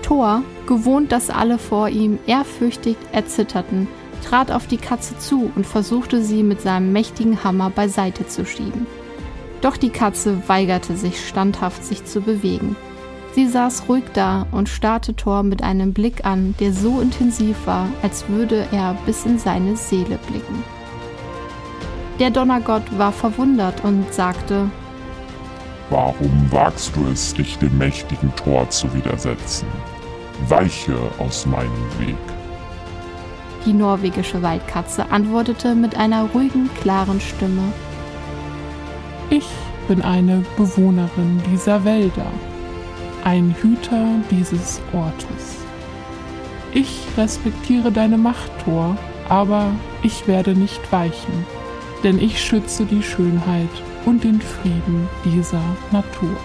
Thor, 0.04 0.44
gewohnt, 0.68 1.12
dass 1.12 1.30
alle 1.30 1.58
vor 1.58 1.90
ihm 1.90 2.20
ehrfürchtig 2.28 2.96
erzitterten, 3.12 3.88
trat 4.24 4.52
auf 4.52 4.68
die 4.68 4.78
Katze 4.78 5.18
zu 5.18 5.52
und 5.56 5.66
versuchte 5.66 6.24
sie 6.24 6.44
mit 6.44 6.62
seinem 6.62 6.92
mächtigen 6.92 7.44
Hammer 7.44 7.72
beiseite 7.72 8.28
zu 8.28 8.46
schieben. 8.46 8.86
Doch 9.62 9.78
die 9.78 9.90
Katze 9.90 10.42
weigerte 10.48 10.96
sich 10.96 11.28
standhaft, 11.28 11.84
sich 11.84 12.06
zu 12.06 12.22
bewegen. 12.22 12.76
Sie 13.36 13.48
saß 13.48 13.84
ruhig 13.88 14.04
da 14.14 14.48
und 14.52 14.70
starrte 14.70 15.16
Thor 15.16 15.44
mit 15.44 15.62
einem 15.62 15.94
Blick 15.94 16.26
an, 16.26 16.56
der 16.60 16.74
so 16.74 17.00
intensiv 17.00 17.56
war, 17.66 17.88
als 18.02 18.28
würde 18.28 18.68
er 18.72 18.96
bis 19.06 19.26
in 19.26 19.38
seine 19.38 19.76
Seele 19.76 20.18
blicken. 20.28 20.64
Der 22.20 22.32
Donnergott 22.32 22.84
war 22.98 23.12
verwundert 23.12 23.84
und 23.84 24.12
sagte, 24.14 24.70
Warum 25.90 26.52
wagst 26.52 26.96
du 26.96 27.08
es, 27.08 27.34
dich 27.34 27.58
dem 27.58 27.78
mächtigen 27.78 28.36
Thor 28.36 28.70
zu 28.70 28.94
widersetzen? 28.94 29.68
Weiche 30.48 30.98
aus 31.18 31.46
meinem 31.46 31.70
Weg. 31.98 32.18
Die 33.66 33.74
norwegische 33.74 34.42
Waldkatze 34.42 35.10
antwortete 35.12 35.76
mit 35.76 35.96
einer 35.96 36.26
ruhigen, 36.34 36.70
klaren 36.82 37.20
Stimme. 37.20 37.74
Ich 39.30 39.48
bin 39.88 40.02
eine 40.02 40.46
Bewohnerin 40.58 41.42
dieser 41.52 41.84
Wälder 41.84 42.28
ein 43.24 43.56
Hüter 43.62 44.06
dieses 44.32 44.82
Ortes. 44.94 45.58
Ich 46.74 47.00
respektiere 47.18 47.92
deine 47.92 48.18
Macht, 48.18 48.52
Thor, 48.64 48.96
aber 49.28 49.72
ich 50.04 50.28
werde 50.28 50.54
nicht 50.54 50.92
weichen, 50.92 51.46
denn 52.04 52.20
ich 52.20 52.44
schütze 52.44 52.86
die 52.86 53.04
Schönheit 53.04 53.70
und 54.06 54.24
den 54.24 54.42
Frieden 54.42 55.08
dieser 55.26 55.62
Natur. 55.92 56.36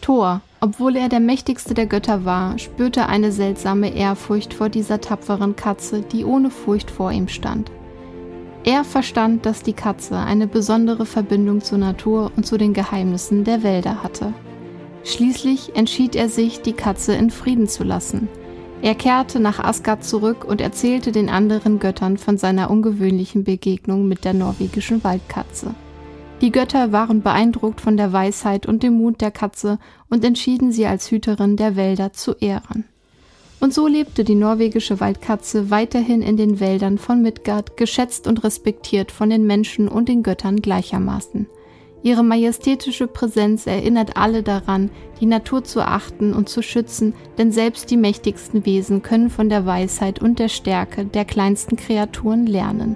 Thor, 0.00 0.40
obwohl 0.60 0.96
er 0.96 1.08
der 1.08 1.20
mächtigste 1.20 1.74
der 1.74 1.86
Götter 1.86 2.24
war, 2.24 2.58
spürte 2.58 3.06
eine 3.06 3.32
seltsame 3.32 3.94
Ehrfurcht 3.94 4.54
vor 4.54 4.68
dieser 4.68 5.00
tapferen 5.00 5.56
Katze, 5.56 6.02
die 6.02 6.24
ohne 6.24 6.50
Furcht 6.50 6.90
vor 6.90 7.12
ihm 7.12 7.28
stand. 7.28 7.70
Er 8.64 8.82
verstand, 8.84 9.44
dass 9.44 9.62
die 9.62 9.74
Katze 9.74 10.16
eine 10.16 10.46
besondere 10.46 11.04
Verbindung 11.04 11.60
zur 11.60 11.78
Natur 11.78 12.32
und 12.34 12.46
zu 12.46 12.56
den 12.56 12.72
Geheimnissen 12.72 13.44
der 13.44 13.62
Wälder 13.62 14.02
hatte. 14.02 14.32
Schließlich 15.04 15.76
entschied 15.76 16.16
er 16.16 16.28
sich, 16.28 16.62
die 16.62 16.72
Katze 16.72 17.14
in 17.14 17.30
Frieden 17.30 17.68
zu 17.68 17.84
lassen. 17.84 18.28
Er 18.82 18.94
kehrte 18.94 19.38
nach 19.40 19.60
Asgard 19.60 20.04
zurück 20.04 20.44
und 20.44 20.60
erzählte 20.60 21.12
den 21.12 21.28
anderen 21.28 21.78
Göttern 21.78 22.18
von 22.18 22.36
seiner 22.38 22.70
ungewöhnlichen 22.70 23.44
Begegnung 23.44 24.08
mit 24.08 24.24
der 24.24 24.34
norwegischen 24.34 25.04
Waldkatze. 25.04 25.74
Die 26.40 26.50
Götter 26.50 26.92
waren 26.92 27.22
beeindruckt 27.22 27.80
von 27.80 27.96
der 27.96 28.12
Weisheit 28.12 28.66
und 28.66 28.82
dem 28.82 28.94
Mut 28.94 29.20
der 29.20 29.30
Katze 29.30 29.78
und 30.10 30.24
entschieden 30.24 30.72
sie 30.72 30.86
als 30.86 31.10
Hüterin 31.10 31.56
der 31.56 31.76
Wälder 31.76 32.12
zu 32.12 32.32
ehren. 32.32 32.84
Und 33.60 33.72
so 33.72 33.86
lebte 33.86 34.24
die 34.24 34.34
norwegische 34.34 35.00
Waldkatze 35.00 35.70
weiterhin 35.70 36.20
in 36.20 36.36
den 36.36 36.60
Wäldern 36.60 36.98
von 36.98 37.22
Midgard, 37.22 37.78
geschätzt 37.78 38.26
und 38.26 38.44
respektiert 38.44 39.10
von 39.10 39.30
den 39.30 39.46
Menschen 39.46 39.88
und 39.88 40.08
den 40.08 40.22
Göttern 40.22 40.60
gleichermaßen. 40.60 41.46
Ihre 42.04 42.22
majestätische 42.22 43.06
Präsenz 43.06 43.66
erinnert 43.66 44.18
alle 44.18 44.42
daran, 44.42 44.90
die 45.20 45.26
Natur 45.26 45.64
zu 45.64 45.80
achten 45.80 46.34
und 46.34 46.50
zu 46.50 46.60
schützen, 46.60 47.14
denn 47.38 47.50
selbst 47.50 47.90
die 47.90 47.96
mächtigsten 47.96 48.66
Wesen 48.66 49.00
können 49.00 49.30
von 49.30 49.48
der 49.48 49.64
Weisheit 49.64 50.20
und 50.20 50.38
der 50.38 50.50
Stärke 50.50 51.06
der 51.06 51.24
kleinsten 51.24 51.76
Kreaturen 51.76 52.46
lernen. 52.46 52.94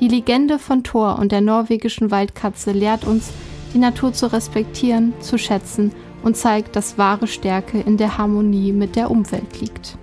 Die 0.00 0.08
Legende 0.08 0.58
von 0.58 0.82
Thor 0.82 1.20
und 1.20 1.30
der 1.30 1.40
norwegischen 1.40 2.10
Waldkatze 2.10 2.72
lehrt 2.72 3.04
uns, 3.04 3.30
die 3.72 3.78
Natur 3.78 4.12
zu 4.12 4.32
respektieren, 4.32 5.14
zu 5.20 5.38
schätzen 5.38 5.92
und 6.24 6.36
zeigt, 6.36 6.74
dass 6.74 6.98
wahre 6.98 7.28
Stärke 7.28 7.78
in 7.78 7.96
der 7.96 8.18
Harmonie 8.18 8.72
mit 8.72 8.96
der 8.96 9.08
Umwelt 9.08 9.60
liegt. 9.60 9.96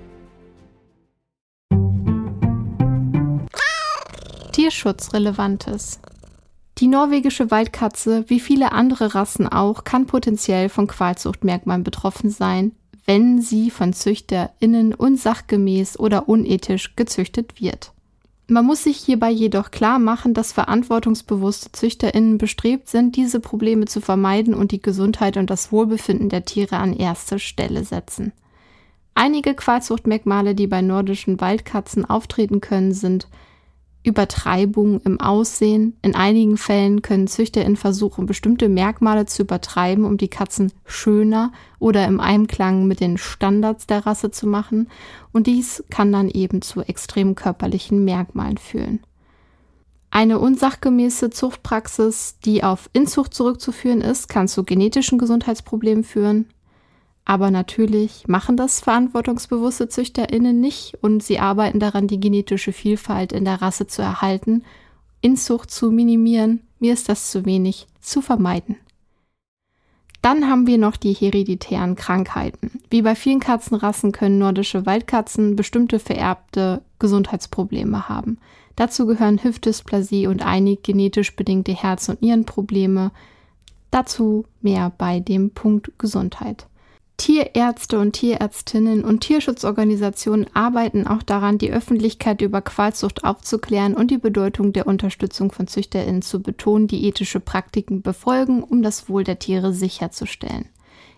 Tierschutzrelevantes 4.53 6.00
die 6.80 6.88
norwegische 6.88 7.51
Waldkatze, 7.51 8.25
wie 8.27 8.39
viele 8.39 8.72
andere 8.72 9.13
Rassen 9.13 9.48
auch, 9.48 9.84
kann 9.84 10.08
potenziell 10.08 10.70
von 10.70 10.88
Qualzuchtmerkmalen 10.88 11.84
betroffen 11.84 12.30
sein, 12.30 12.72
wenn 13.06 13.42
sie 13.42 13.70
von 13.70 13.94
ZüchterInnen 13.94 14.94
unsachgemäß 14.94 16.00
oder 16.00 16.27
unethisch 16.30 16.96
gezüchtet 16.96 17.62
wird. 17.62 17.92
Man 18.48 18.65
muss 18.65 18.84
sich 18.84 18.98
hierbei 18.98 19.30
jedoch 19.30 19.72
klar 19.72 20.00
machen, 20.00 20.34
dass 20.34 20.51
verantwortungsbewusste 20.51 21.72
ZüchterInnen 21.72 22.38
bestrebt 22.38 22.89
sind, 22.89 23.15
diese 23.15 23.39
Probleme 23.39 23.86
zu 23.86 24.01
vermeiden 24.01 24.53
und 24.53 24.72
die 24.72 24.82
Gesundheit 24.82 25.38
und 25.38 25.50
das 25.50 25.72
Wohlbefinden 25.72 26.30
der 26.30 26.44
Tiere 26.44 26.77
an 26.77 26.94
erste 26.94 27.39
Stelle 27.39 27.84
setzen. 27.86 28.34
Einige 29.15 29.53
Qualzuchtmerkmale, 29.53 30.56
die 30.56 30.68
bei 30.68 30.82
nordischen 30.82 31.39
Waldkatzen 31.39 32.03
auftreten 32.03 32.62
können, 32.62 32.94
sind 32.94 33.27
Übertreibung 34.04 35.00
im 35.02 35.20
Aussehen. 35.20 35.98
In 36.02 36.14
einigen 36.14 36.58
Fällen 36.58 37.02
können 37.02 37.28
ZüchterInnen 37.28 37.78
versuchen, 37.78 38.26
bestimmte 38.26 38.68
Merkmale 38.68 39.26
zu 39.26 39.44
übertreiben, 39.44 40.04
um 40.04 40.18
die 40.18 40.28
Katzen 40.28 40.74
schöner 40.86 41.52
oder 41.80 42.06
im 42.06 42.20
Einklang 42.20 42.86
mit 42.86 43.00
den 43.00 43.18
Standards 43.18 43.88
der 43.88 44.06
Rasse 44.06 44.30
zu 44.30 44.46
machen. 44.46 44.90
Und 45.32 45.48
dies 45.48 45.84
kann 45.90 46.12
dann 46.12 46.30
eben 46.30 46.62
zu 46.62 46.82
extrem 46.82 47.36
körperlichen 47.36 48.04
Merkmalen 48.04 48.58
führen. 48.58 49.00
Eine 50.12 50.38
unsachgemäße 50.38 51.32
Zuchtpraxis, 51.32 52.38
die 52.46 52.64
auf 52.64 52.90
Inzucht 52.94 53.34
zurückzuführen 53.34 54.02
ist, 54.02 54.30
kann 54.30 54.48
zu 54.48 54.64
genetischen 54.64 55.18
Gesundheitsproblemen 55.18 56.04
führen. 56.04 56.46
Aber 57.25 57.51
natürlich 57.51 58.27
machen 58.27 58.58
das 58.58 58.82
verantwortungsbewusste 58.82 59.88
ZüchterInnen 59.88 60.60
nicht 60.60 60.98
und 61.01 61.24
sie 61.24 61.39
arbeiten 61.39 61.80
daran, 61.80 62.08
die 62.08 62.20
genetische 62.20 62.74
Vielfalt 62.74 63.32
in 63.32 63.46
der 63.46 63.62
Rasse 63.62 63.88
zu 63.88 64.01
erhalten, 64.01 64.63
Inzucht 65.22 65.72
zu 65.72 65.89
minimieren, 65.89 66.62
mir 66.80 66.92
ist 66.92 67.08
das 67.08 67.32
zu 67.32 67.46
wenig, 67.46 67.88
zu 68.01 68.22
vermeiden. 68.22 68.75
Dann 70.22 70.50
haben 70.50 70.68
wir 70.68 70.77
noch 70.77 70.98
die 70.98 71.13
hereditären 71.13 71.96
Krankheiten. 71.96 72.82
Wie 72.89 73.01
bei 73.01 73.15
vielen 73.15 73.39
Katzenrassen 73.39 74.12
können 74.12 74.38
nordische 74.38 74.86
Waldkatzen 74.86 75.56
bestimmte 75.56 76.00
vererbte 76.00 76.82
Gesundheitsprobleme 77.00 78.08
haben. 78.10 78.38
Dazu 78.75 79.06
gehören 79.06 79.44
Hüftdysplasie 79.44 80.27
und 80.27 80.46
einige 80.46 80.82
genetisch 80.82 81.36
bedingte 81.36 81.74
Herz- 81.74 82.10
und 82.10 82.21
Nierenprobleme. 82.21 83.12
Dazu 83.91 84.45
mehr 84.62 84.91
bei 84.98 85.19
dem 85.19 85.52
Punkt 85.52 85.91
Gesundheit. 85.98 86.67
Tierärzte 87.17 87.99
und 87.99 88.13
Tierärztinnen 88.13 89.06
und 89.06 89.21
Tierschutzorganisationen 89.21 90.47
arbeiten 90.54 91.06
auch 91.08 91.23
daran, 91.23 91.58
die 91.58 91.71
Öffentlichkeit 91.71 92.41
über 92.41 92.62
Qualzucht 92.62 93.23
aufzuklären 93.23 93.93
und 93.93 94.10
die 94.10 94.17
Bedeutung 94.17 94.73
der 94.73 94.88
Unterstützung 94.88 95.52
von 95.52 95.67
ZüchterInnen 95.67 96.21
zu 96.21 96.41
betonen, 96.41 96.88
die 96.88 97.06
ethische 97.08 97.39
Praktiken 97.39 98.02
befolgen, 98.02 98.63
um 98.63 98.82
das 98.82 99.10
Wohl 99.10 99.23
der 99.23 99.39
Tiere 99.39 99.73
sicherzustellen. 99.73 100.65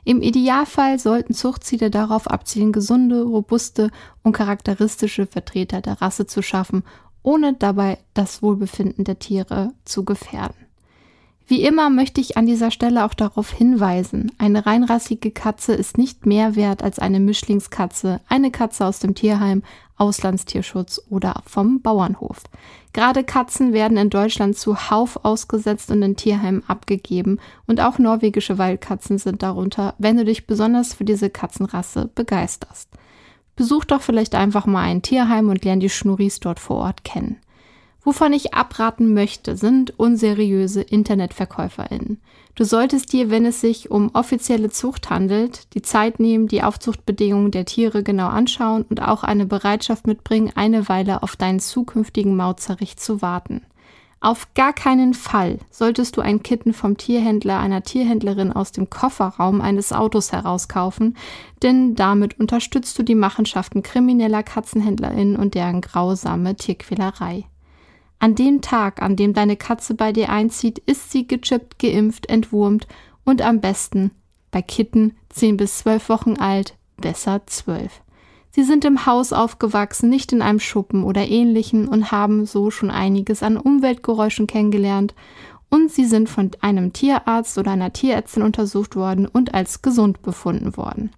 Im 0.04 0.22
Idealfall 0.22 1.00
sollten 1.00 1.34
Zuchtziele 1.34 1.90
darauf 1.90 2.30
abzielen, 2.30 2.72
gesunde, 2.72 3.24
robuste 3.24 3.90
und 4.22 4.34
charakteristische 4.34 5.26
Vertreter 5.26 5.82
der 5.82 6.00
Rasse 6.02 6.28
zu 6.28 6.44
schaffen, 6.44 6.84
ohne 7.24 7.54
dabei 7.54 7.98
das 8.14 8.44
Wohlbefinden 8.44 9.04
der 9.04 9.18
Tiere 9.18 9.72
zu 9.84 10.06
gefährden. 10.06 10.65
Wie 11.48 11.62
immer 11.62 11.92
möchte 11.92 12.22
ich 12.22 12.38
an 12.38 12.48
dieser 12.48 12.72
Stelle 12.72 13.06
auch 13.06 13.14
darauf 13.14 13.52
hinweisen, 13.52 14.32
eine 14.40 14.66
reinrassige 14.66 15.30
Katze 15.30 15.74
ist 15.74 15.96
nicht 15.96 16.26
mehr 16.26 16.56
wert 16.56 16.82
als 16.82 16.98
eine 16.98 17.20
Mischlingskatze, 17.20 18.20
eine 18.28 18.50
Katze 18.50 18.84
aus 18.84 18.98
dem 18.98 19.14
Tierheim, 19.14 19.62
Auslandstierschutz 19.98 21.02
oder 21.08 21.44
vom 21.46 21.82
Bauernhof. 21.82 22.42
Gerade 22.94 23.24
Katzen 23.24 23.74
werden 23.74 23.98
in 23.98 24.10
Deutschland 24.10 24.58
zu 24.58 24.90
Hauf 24.90 25.24
ausgesetzt 25.24 25.92
und 25.92 26.02
in 26.02 26.16
Tierheimen 26.16 26.64
abgegeben 26.68 27.40
und 27.68 27.80
auch 27.80 28.00
norwegische 28.00 28.58
Waldkatzen 28.58 29.20
sind 29.20 29.44
darunter, 29.44 29.94
wenn 30.00 30.18
du 30.18 30.26
dich 30.26 30.48
besonders 30.48 30.96
für 30.96 31.06
diese 31.06 31.30
Katzenrasse 31.30 32.10
begeisterst. 32.16 32.90
Besuch 33.56 33.86
doch 33.86 34.02
vielleicht 34.02 34.34
einfach 34.34 34.66
mal 34.66 34.82
ein 34.82 35.04
Tierheim 35.04 35.50
und 35.50 35.64
lern 35.64 35.80
die 35.80 35.90
Schnurris 35.90 36.40
dort 36.40 36.60
vor 36.60 36.78
Ort 36.78 37.04
kennen. 37.04 37.38
Wovon 38.06 38.34
ich 38.34 38.54
abraten 38.54 39.16
möchte, 39.16 39.58
sind 39.58 40.00
unseriöse 40.00 40.84
Internetverkäuferinnen. 40.84 42.22
Du 42.54 42.64
solltest 42.64 43.12
dir, 43.12 43.32
wenn 43.32 43.48
es 43.48 43.62
sich 43.62 43.90
um 43.90 44.12
offizielle 44.14 44.70
Zucht 44.70 45.10
handelt, 45.10 45.74
die 45.74 45.82
Zeit 45.82 46.20
nehmen, 46.20 46.48
die 46.48 46.62
Aufzuchtbedingungen 46.62 47.50
der 47.50 47.66
Tiere 47.66 48.04
genau 48.04 48.28
anschauen 48.28 48.86
und 48.88 49.02
auch 49.02 49.24
eine 49.24 49.48
Bereitschaft 49.48 50.06
mitbringen, 50.06 50.52
eine 50.54 50.88
Weile 50.88 51.24
auf 51.24 51.36
deinen 51.36 51.60
zukünftigen 51.60 52.36
Mautzerich 52.36 52.98
zu 52.98 53.24
warten. 53.24 53.66
Auf 54.22 54.54
gar 54.54 54.74
keinen 54.74 55.16
Fall 55.16 55.58
solltest 55.72 56.16
du 56.16 56.22
ein 56.22 56.44
Kitten 56.44 56.74
vom 56.74 56.98
Tierhändler, 56.98 57.60
einer 57.60 57.82
Tierhändlerin 57.82 58.54
aus 58.54 58.72
dem 58.72 58.92
Kofferraum 58.92 59.62
eines 59.62 59.92
Autos 59.92 60.32
herauskaufen, 60.32 61.18
denn 61.64 61.96
damit 61.96 62.40
unterstützt 62.40 63.00
du 63.00 63.04
die 63.04 63.16
Machenschaften 63.16 63.82
krimineller 63.82 64.44
KatzenhändlerInnen 64.44 65.38
und 65.38 65.56
deren 65.56 65.82
grausame 65.82 66.56
Tierquälerei. 66.56 67.46
An 68.20 68.36
dem 68.36 68.62
Tag, 68.62 69.02
an 69.02 69.16
dem 69.16 69.34
deine 69.34 69.58
Katze 69.58 69.94
bei 69.94 70.12
dir 70.12 70.30
einzieht, 70.30 70.80
ist 70.80 71.12
sie 71.12 71.28
gechippt, 71.28 71.80
geimpft, 71.80 72.28
entwurmt 72.28 72.88
und 73.24 73.42
am 73.42 73.62
besten 73.62 74.12
bei 74.52 74.62
Kitten 74.62 75.16
10 75.30 75.58
bis 75.58 75.80
12 75.80 76.10
Wochen 76.10 76.38
alt, 76.38 76.76
besser 76.98 77.42
12. 77.46 78.02
Sie 78.52 78.64
sind 78.64 78.86
im 78.86 79.06
Haus 79.06 79.34
aufgewachsen, 79.34 80.10
nicht 80.10 80.32
in 80.32 80.42
einem 80.42 80.62
Schuppen 80.62 81.04
oder 81.04 81.28
ähnlichen 81.28 81.90
und 81.90 82.12
haben 82.12 82.46
so 82.46 82.72
schon 82.72 82.90
einiges 82.90 83.44
an 83.44 83.58
Umweltgeräuschen 83.58 84.48
kennengelernt 84.48 85.14
und 85.70 85.92
sie 85.92 86.06
sind 86.06 86.30
von 86.30 86.52
einem 86.62 86.94
Tierarzt 86.94 87.58
oder 87.58 87.72
einer 87.72 87.92
Tierärztin 87.92 88.44
untersucht 88.44 88.96
worden 88.96 89.26
und 89.26 89.54
als 89.54 89.82
gesund 89.82 90.22
befunden 90.22 90.78
worden. 90.78 91.12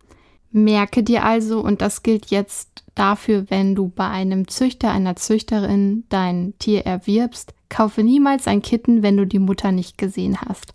Merke 0.51 1.03
dir 1.03 1.23
also, 1.23 1.59
und 1.59 1.81
das 1.81 2.01
gilt 2.01 2.27
jetzt 2.27 2.76
dafür, 2.97 3.49
wenn 3.49 3.75
du 3.75 3.89
bei 3.89 4.07
einem 4.07 4.47
Züchter, 4.47 4.91
einer 4.91 5.15
Züchterin 5.15 6.05
dein 6.09 6.53
Tier 6.59 6.85
erwirbst, 6.85 7.53
kaufe 7.69 8.03
niemals 8.03 8.47
ein 8.47 8.61
Kitten, 8.61 9.03
wenn 9.03 9.17
du 9.17 9.25
die 9.25 9.39
Mutter 9.39 9.71
nicht 9.71 9.97
gesehen 9.97 10.39
hast. 10.41 10.73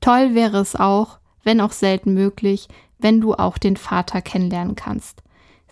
Toll 0.00 0.34
wäre 0.34 0.58
es 0.58 0.76
auch, 0.76 1.18
wenn 1.42 1.60
auch 1.60 1.72
selten 1.72 2.14
möglich, 2.14 2.68
wenn 2.98 3.20
du 3.20 3.34
auch 3.34 3.58
den 3.58 3.76
Vater 3.76 4.22
kennenlernen 4.22 4.76
kannst. 4.76 5.22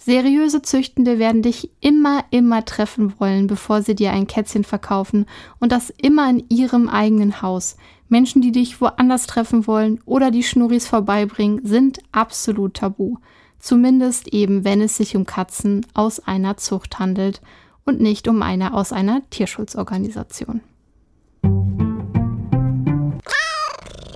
Seriöse 0.05 0.63
Züchtende 0.63 1.21
werden 1.21 1.43
dich 1.43 1.71
immer, 1.81 2.25
immer 2.31 2.65
treffen 2.65 3.15
wollen, 3.21 3.47
bevor 3.47 3.83
sie 3.83 3.95
dir 3.95 4.11
ein 4.13 4.27
Kätzchen 4.27 4.65
verkaufen 4.65 5.27
und 5.61 5.71
das 5.71 5.91
immer 5.91 6.29
in 6.29 6.43
ihrem 6.49 6.89
eigenen 6.89 7.41
Haus. 7.41 7.77
Menschen, 8.09 8.43
die 8.43 8.51
dich 8.51 8.81
woanders 8.81 9.29
treffen 9.29 9.67
wollen 9.69 10.01
oder 10.05 10.33
die 10.33 10.43
Schnurris 10.43 10.89
vorbeibringen, 10.89 11.61
sind 11.65 12.01
absolut 12.11 12.75
tabu. 12.75 13.17
Zumindest 13.63 14.27
eben, 14.35 14.65
wenn 14.65 14.81
es 14.81 14.97
sich 14.97 15.15
um 15.15 15.25
Katzen 15.25 15.87
aus 15.95 16.19
einer 16.19 16.57
Zucht 16.57 16.99
handelt 16.99 17.41
und 17.85 18.01
nicht 18.01 18.27
um 18.27 18.43
eine 18.43 18.75
aus 18.75 18.93
einer 18.93 19.23
Tierschutzorganisation. 19.31 20.63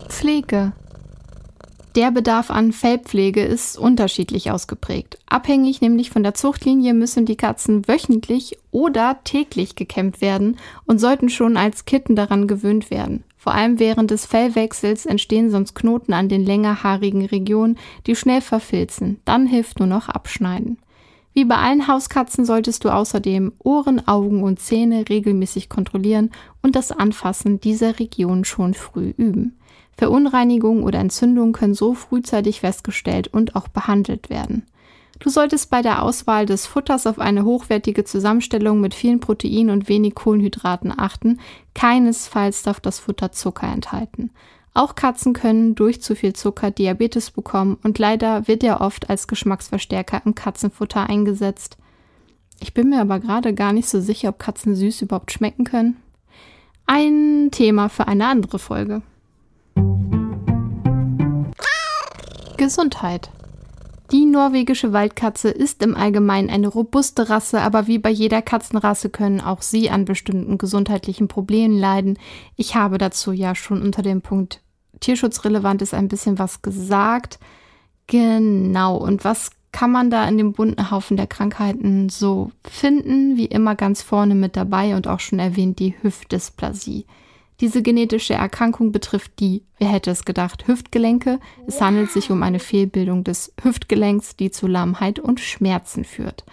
Pflege. 0.08 0.72
Der 1.96 2.10
Bedarf 2.10 2.50
an 2.50 2.72
Fellpflege 2.72 3.42
ist 3.42 3.78
unterschiedlich 3.78 4.50
ausgeprägt. 4.50 5.16
Abhängig 5.24 5.80
nämlich 5.80 6.10
von 6.10 6.22
der 6.22 6.34
Zuchtlinie 6.34 6.92
müssen 6.92 7.24
die 7.24 7.36
Katzen 7.36 7.88
wöchentlich 7.88 8.58
oder 8.70 9.16
täglich 9.24 9.76
gekämmt 9.76 10.20
werden 10.20 10.58
und 10.84 10.98
sollten 10.98 11.30
schon 11.30 11.56
als 11.56 11.86
Kitten 11.86 12.14
daran 12.14 12.48
gewöhnt 12.48 12.90
werden. 12.90 13.24
Vor 13.38 13.54
allem 13.54 13.78
während 13.78 14.10
des 14.10 14.26
Fellwechsels 14.26 15.06
entstehen 15.06 15.50
sonst 15.50 15.74
Knoten 15.74 16.12
an 16.12 16.28
den 16.28 16.44
längerhaarigen 16.44 17.24
Regionen, 17.24 17.78
die 18.06 18.14
schnell 18.14 18.42
verfilzen. 18.42 19.18
Dann 19.24 19.46
hilft 19.46 19.78
nur 19.78 19.88
noch 19.88 20.10
Abschneiden. 20.10 20.76
Wie 21.32 21.46
bei 21.46 21.56
allen 21.56 21.88
Hauskatzen 21.88 22.44
solltest 22.44 22.84
du 22.84 22.90
außerdem 22.90 23.54
Ohren, 23.58 24.06
Augen 24.06 24.42
und 24.42 24.60
Zähne 24.60 25.08
regelmäßig 25.08 25.70
kontrollieren 25.70 26.30
und 26.60 26.76
das 26.76 26.92
Anfassen 26.92 27.58
dieser 27.58 27.98
Region 27.98 28.44
schon 28.44 28.74
früh 28.74 29.14
üben. 29.16 29.56
Verunreinigungen 29.96 30.84
oder 30.84 30.98
Entzündungen 30.98 31.52
können 31.52 31.74
so 31.74 31.94
frühzeitig 31.94 32.60
festgestellt 32.60 33.28
und 33.28 33.56
auch 33.56 33.68
behandelt 33.68 34.30
werden. 34.30 34.66
Du 35.18 35.30
solltest 35.30 35.70
bei 35.70 35.80
der 35.80 36.02
Auswahl 36.02 36.44
des 36.44 36.66
Futters 36.66 37.06
auf 37.06 37.18
eine 37.18 37.44
hochwertige 37.44 38.04
Zusammenstellung 38.04 38.80
mit 38.80 38.92
vielen 38.92 39.20
Proteinen 39.20 39.70
und 39.70 39.88
wenig 39.88 40.14
Kohlenhydraten 40.14 40.92
achten. 40.96 41.40
Keinesfalls 41.74 42.62
darf 42.62 42.80
das 42.80 42.98
Futter 42.98 43.32
Zucker 43.32 43.66
enthalten. 43.66 44.30
Auch 44.74 44.94
Katzen 44.94 45.32
können 45.32 45.74
durch 45.74 46.02
zu 46.02 46.14
viel 46.14 46.34
Zucker 46.34 46.70
Diabetes 46.70 47.30
bekommen 47.30 47.78
und 47.82 47.98
leider 47.98 48.46
wird 48.46 48.62
er 48.62 48.82
oft 48.82 49.08
als 49.08 49.26
Geschmacksverstärker 49.26 50.20
im 50.26 50.34
Katzenfutter 50.34 51.08
eingesetzt. 51.08 51.78
Ich 52.60 52.74
bin 52.74 52.90
mir 52.90 53.00
aber 53.00 53.20
gerade 53.20 53.54
gar 53.54 53.72
nicht 53.72 53.88
so 53.88 54.00
sicher, 54.00 54.28
ob 54.28 54.38
Katzen 54.38 54.76
süß 54.76 55.00
überhaupt 55.00 55.32
schmecken 55.32 55.64
können. 55.64 55.96
Ein 56.86 57.48
Thema 57.52 57.88
für 57.88 58.06
eine 58.06 58.26
andere 58.26 58.58
Folge. 58.58 59.00
Gesundheit. 62.56 63.30
Die 64.12 64.24
norwegische 64.24 64.92
Waldkatze 64.92 65.50
ist 65.50 65.82
im 65.82 65.96
Allgemeinen 65.96 66.48
eine 66.48 66.68
robuste 66.68 67.28
Rasse, 67.28 67.60
aber 67.60 67.86
wie 67.86 67.98
bei 67.98 68.10
jeder 68.10 68.40
Katzenrasse 68.40 69.10
können 69.10 69.40
auch 69.40 69.62
sie 69.62 69.90
an 69.90 70.04
bestimmten 70.04 70.58
gesundheitlichen 70.58 71.26
Problemen 71.26 71.76
leiden. 71.76 72.18
Ich 72.54 72.76
habe 72.76 72.98
dazu 72.98 73.32
ja 73.32 73.54
schon 73.54 73.82
unter 73.82 74.02
dem 74.02 74.22
Punkt 74.22 74.60
tierschutzrelevant 75.00 75.82
ist 75.82 75.94
ein 75.94 76.08
bisschen 76.08 76.38
was 76.38 76.62
gesagt. 76.62 77.38
Genau. 78.06 78.96
Und 78.96 79.24
was 79.24 79.50
kann 79.72 79.92
man 79.92 80.10
da 80.10 80.26
in 80.28 80.38
dem 80.38 80.52
bunten 80.52 80.90
Haufen 80.90 81.16
der 81.16 81.26
Krankheiten 81.26 82.08
so 82.08 82.50
finden? 82.64 83.36
Wie 83.36 83.46
immer 83.46 83.74
ganz 83.74 84.02
vorne 84.02 84.34
mit 84.34 84.56
dabei 84.56 84.96
und 84.96 85.08
auch 85.08 85.20
schon 85.20 85.38
erwähnt 85.38 85.78
die 85.78 85.94
Hüftdysplasie. 86.00 87.06
Diese 87.60 87.80
genetische 87.80 88.34
Erkrankung 88.34 88.92
betrifft 88.92 89.40
die, 89.40 89.62
wer 89.78 89.88
hätte 89.88 90.10
es 90.10 90.24
gedacht, 90.24 90.66
Hüftgelenke. 90.66 91.40
Es 91.66 91.80
handelt 91.80 92.10
sich 92.10 92.30
um 92.30 92.42
eine 92.42 92.58
Fehlbildung 92.58 93.24
des 93.24 93.54
Hüftgelenks, 93.62 94.36
die 94.36 94.50
zu 94.50 94.66
Lahmheit 94.66 95.18
und 95.18 95.40
Schmerzen 95.40 96.04
führt. 96.04 96.44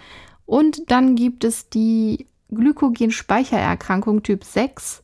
Und 0.46 0.90
dann 0.90 1.14
gibt 1.14 1.44
es 1.44 1.68
die 1.68 2.26
Glykogenspeichererkrankung 2.50 4.22
Typ 4.22 4.44
6. 4.44 5.02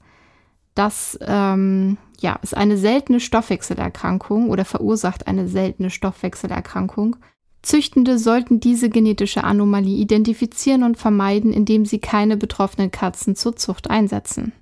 Das 0.74 1.18
ähm, 1.22 1.98
ja, 2.20 2.38
ist 2.42 2.56
eine 2.56 2.78
seltene 2.78 3.20
Stoffwechselerkrankung 3.20 4.48
oder 4.48 4.64
verursacht 4.64 5.26
eine 5.26 5.48
seltene 5.48 5.90
Stoffwechselerkrankung. 5.90 7.16
Züchtende 7.62 8.18
sollten 8.18 8.60
diese 8.60 8.88
genetische 8.88 9.44
Anomalie 9.44 9.98
identifizieren 9.98 10.82
und 10.82 10.96
vermeiden, 10.96 11.52
indem 11.52 11.84
sie 11.84 11.98
keine 11.98 12.38
betroffenen 12.38 12.90
Katzen 12.90 13.36
zur 13.36 13.56
Zucht 13.56 13.90
einsetzen. 13.90 14.52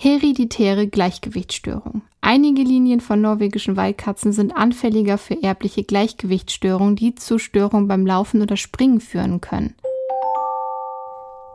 Hereditäre 0.00 0.86
Gleichgewichtsstörung. 0.86 2.02
Einige 2.20 2.62
Linien 2.62 3.00
von 3.00 3.20
norwegischen 3.20 3.76
Waldkatzen 3.76 4.30
sind 4.30 4.56
anfälliger 4.56 5.18
für 5.18 5.42
erbliche 5.42 5.82
Gleichgewichtsstörungen, 5.82 6.94
die 6.94 7.16
zu 7.16 7.40
Störungen 7.40 7.88
beim 7.88 8.06
Laufen 8.06 8.40
oder 8.40 8.56
Springen 8.56 9.00
führen 9.00 9.40
können. 9.40 9.74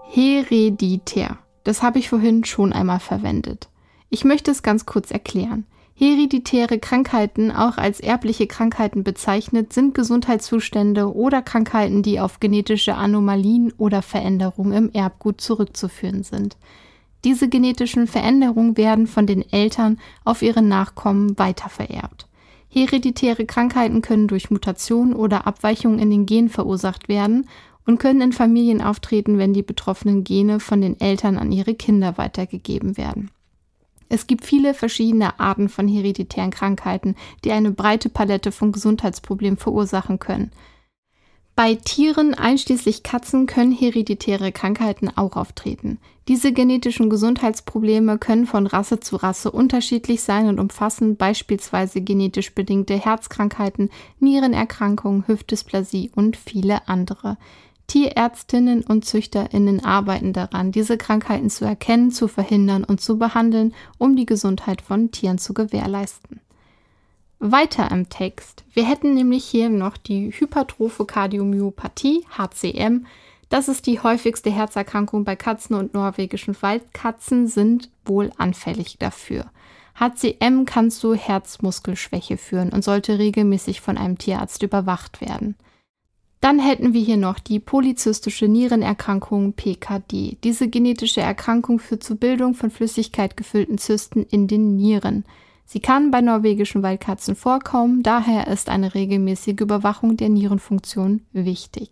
Hereditär. 0.10 1.38
Das 1.64 1.82
habe 1.82 2.00
ich 2.00 2.10
vorhin 2.10 2.44
schon 2.44 2.74
einmal 2.74 3.00
verwendet. 3.00 3.70
Ich 4.10 4.26
möchte 4.26 4.52
es 4.52 4.62
ganz 4.62 4.86
kurz 4.86 5.10
erklären. 5.10 5.66
Hereditäre 5.96 6.80
Krankheiten, 6.80 7.50
auch 7.50 7.78
als 7.78 8.02
erbliche 8.02 8.48
Krankheiten 8.48 9.06
bezeichnet, 9.06 9.72
sind 9.72 9.96
Gesundheitszustände 9.96 11.16
oder 11.16 11.42
Krankheiten, 11.42 12.04
die 12.04 12.20
auf 12.20 12.42
genetische 12.42 12.96
Anomalien 12.96 13.72
oder 13.78 14.02
Veränderungen 14.02 14.74
im 14.74 14.92
Erbgut 14.92 15.40
zurückzuführen 15.40 16.24
sind. 16.24 16.58
Diese 17.24 17.48
genetischen 17.48 18.08
Veränderungen 18.08 18.76
werden 18.76 19.08
von 19.08 19.26
den 19.26 19.50
Eltern 19.52 20.00
auf 20.26 20.42
ihre 20.42 20.62
Nachkommen 20.62 21.38
weitervererbt. 21.38 22.28
Hereditäre 22.68 23.46
Krankheiten 23.46 24.02
können 24.02 24.28
durch 24.28 24.50
Mutationen 24.50 25.14
oder 25.14 25.46
Abweichungen 25.48 26.00
in 26.00 26.10
den 26.10 26.26
Genen 26.26 26.50
verursacht 26.50 27.08
werden 27.08 27.48
und 27.86 28.00
können 28.00 28.22
in 28.22 28.34
Familien 28.34 28.82
auftreten, 28.82 29.38
wenn 29.38 29.54
die 29.54 29.62
betroffenen 29.62 30.24
Gene 30.24 30.60
von 30.60 30.82
den 30.82 31.00
Eltern 31.00 31.38
an 31.38 31.52
ihre 31.52 31.76
Kinder 31.76 32.18
weitergegeben 32.18 32.98
werden. 32.98 33.30
Es 34.10 34.28
gibt 34.28 34.46
viele 34.46 34.74
verschiedene 34.74 35.40
Arten 35.40 35.70
von 35.70 35.88
hereditären 35.88 36.52
Krankheiten, 36.52 37.16
die 37.44 37.52
eine 37.52 37.72
breite 37.72 38.10
Palette 38.10 38.52
von 38.52 38.72
Gesundheitsproblemen 38.72 39.58
verursachen 39.58 40.20
können. 40.20 40.52
Bei 41.56 41.76
Tieren, 41.76 42.34
einschließlich 42.34 43.04
Katzen, 43.04 43.46
können 43.46 43.72
hereditäre 43.72 44.52
Krankheiten 44.52 45.10
auch 45.16 45.36
auftreten. 45.36 46.00
Diese 46.28 46.52
genetischen 46.52 47.12
Gesundheitsprobleme 47.12 48.18
können 48.18 48.48
von 48.48 48.66
Rasse 48.66 49.00
zu 49.00 49.18
Rasse 49.18 49.52
unterschiedlich 49.52 50.24
sein 50.24 50.48
und 50.48 50.60
umfassen 50.60 51.16
beispielsweise 51.16 52.02
genetisch 52.02 52.56
bedingte 52.56 52.96
Herzkrankheiten, 52.96 53.92
Nierenerkrankungen, 54.20 55.28
Hüftdysplasie 55.28 56.12
und 56.16 56.38
viele 56.38 56.88
andere. 56.88 57.38
Tierärztinnen 57.86 58.84
und 58.84 59.06
Züchterinnen 59.06 59.86
arbeiten 59.86 60.34
daran, 60.34 60.72
diese 60.72 60.98
Krankheiten 60.98 61.52
zu 61.52 61.66
erkennen, 61.66 62.12
zu 62.12 62.28
verhindern 62.28 62.84
und 62.84 63.00
zu 63.00 63.20
behandeln, 63.20 63.76
um 64.00 64.16
die 64.16 64.26
Gesundheit 64.26 64.82
von 64.82 65.12
Tieren 65.12 65.38
zu 65.38 65.54
gewährleisten. 65.54 66.40
Weiter 67.46 67.92
im 67.92 68.08
Text. 68.08 68.64
Wir 68.74 68.88
hätten 68.88 69.16
nämlich 69.16 69.44
hier 69.44 69.68
noch 69.68 69.98
die 69.98 70.32
Hypertrophe 70.32 71.04
Kardiomyopathie, 71.04 72.26
HCM. 72.38 73.06
Das 73.50 73.68
ist 73.68 73.86
die 73.86 74.00
häufigste 74.00 74.50
Herzerkrankung 74.50 75.26
bei 75.26 75.36
Katzen 75.36 75.76
und 75.76 75.94
norwegischen 75.94 76.56
Waldkatzen 76.62 77.48
sind 77.48 77.90
wohl 78.06 78.32
anfällig 78.38 78.98
dafür. 78.98 79.48
HCM 80.00 80.64
kann 80.64 80.90
zu 80.90 81.16
Herzmuskelschwäche 81.16 82.38
führen 82.38 82.70
und 82.70 82.86
sollte 82.86 83.20
regelmäßig 83.20 83.82
von 83.82 83.98
einem 83.98 84.18
Tierarzt 84.18 84.64
überwacht 84.64 85.20
werden. 85.20 85.58
Dann 86.40 86.60
hätten 86.60 86.94
wir 86.94 87.02
hier 87.02 87.18
noch 87.18 87.40
die 87.40 87.60
polyzystische 87.60 88.48
Nierenerkrankung 88.48 89.52
PKD. 89.52 90.38
Diese 90.46 90.70
genetische 90.70 91.20
Erkrankung 91.20 91.80
führt 91.80 92.04
zur 92.04 92.16
Bildung 92.16 92.54
von 92.54 92.72
Flüssigkeit 92.72 93.36
gefüllten 93.36 93.78
Zysten 93.78 94.24
in 94.24 94.48
den 94.48 94.78
Nieren. 94.78 95.26
Sie 95.66 95.80
kann 95.80 96.12
bei 96.12 96.22
norwegischen 96.22 96.84
Waldkatzen 96.84 97.36
vorkommen, 97.36 98.04
daher 98.04 98.48
ist 98.48 98.70
eine 98.70 98.94
regelmäßige 98.94 99.62
Überwachung 99.62 100.18
der 100.18 100.30
Nierenfunktion 100.30 101.22
wichtig. 101.32 101.90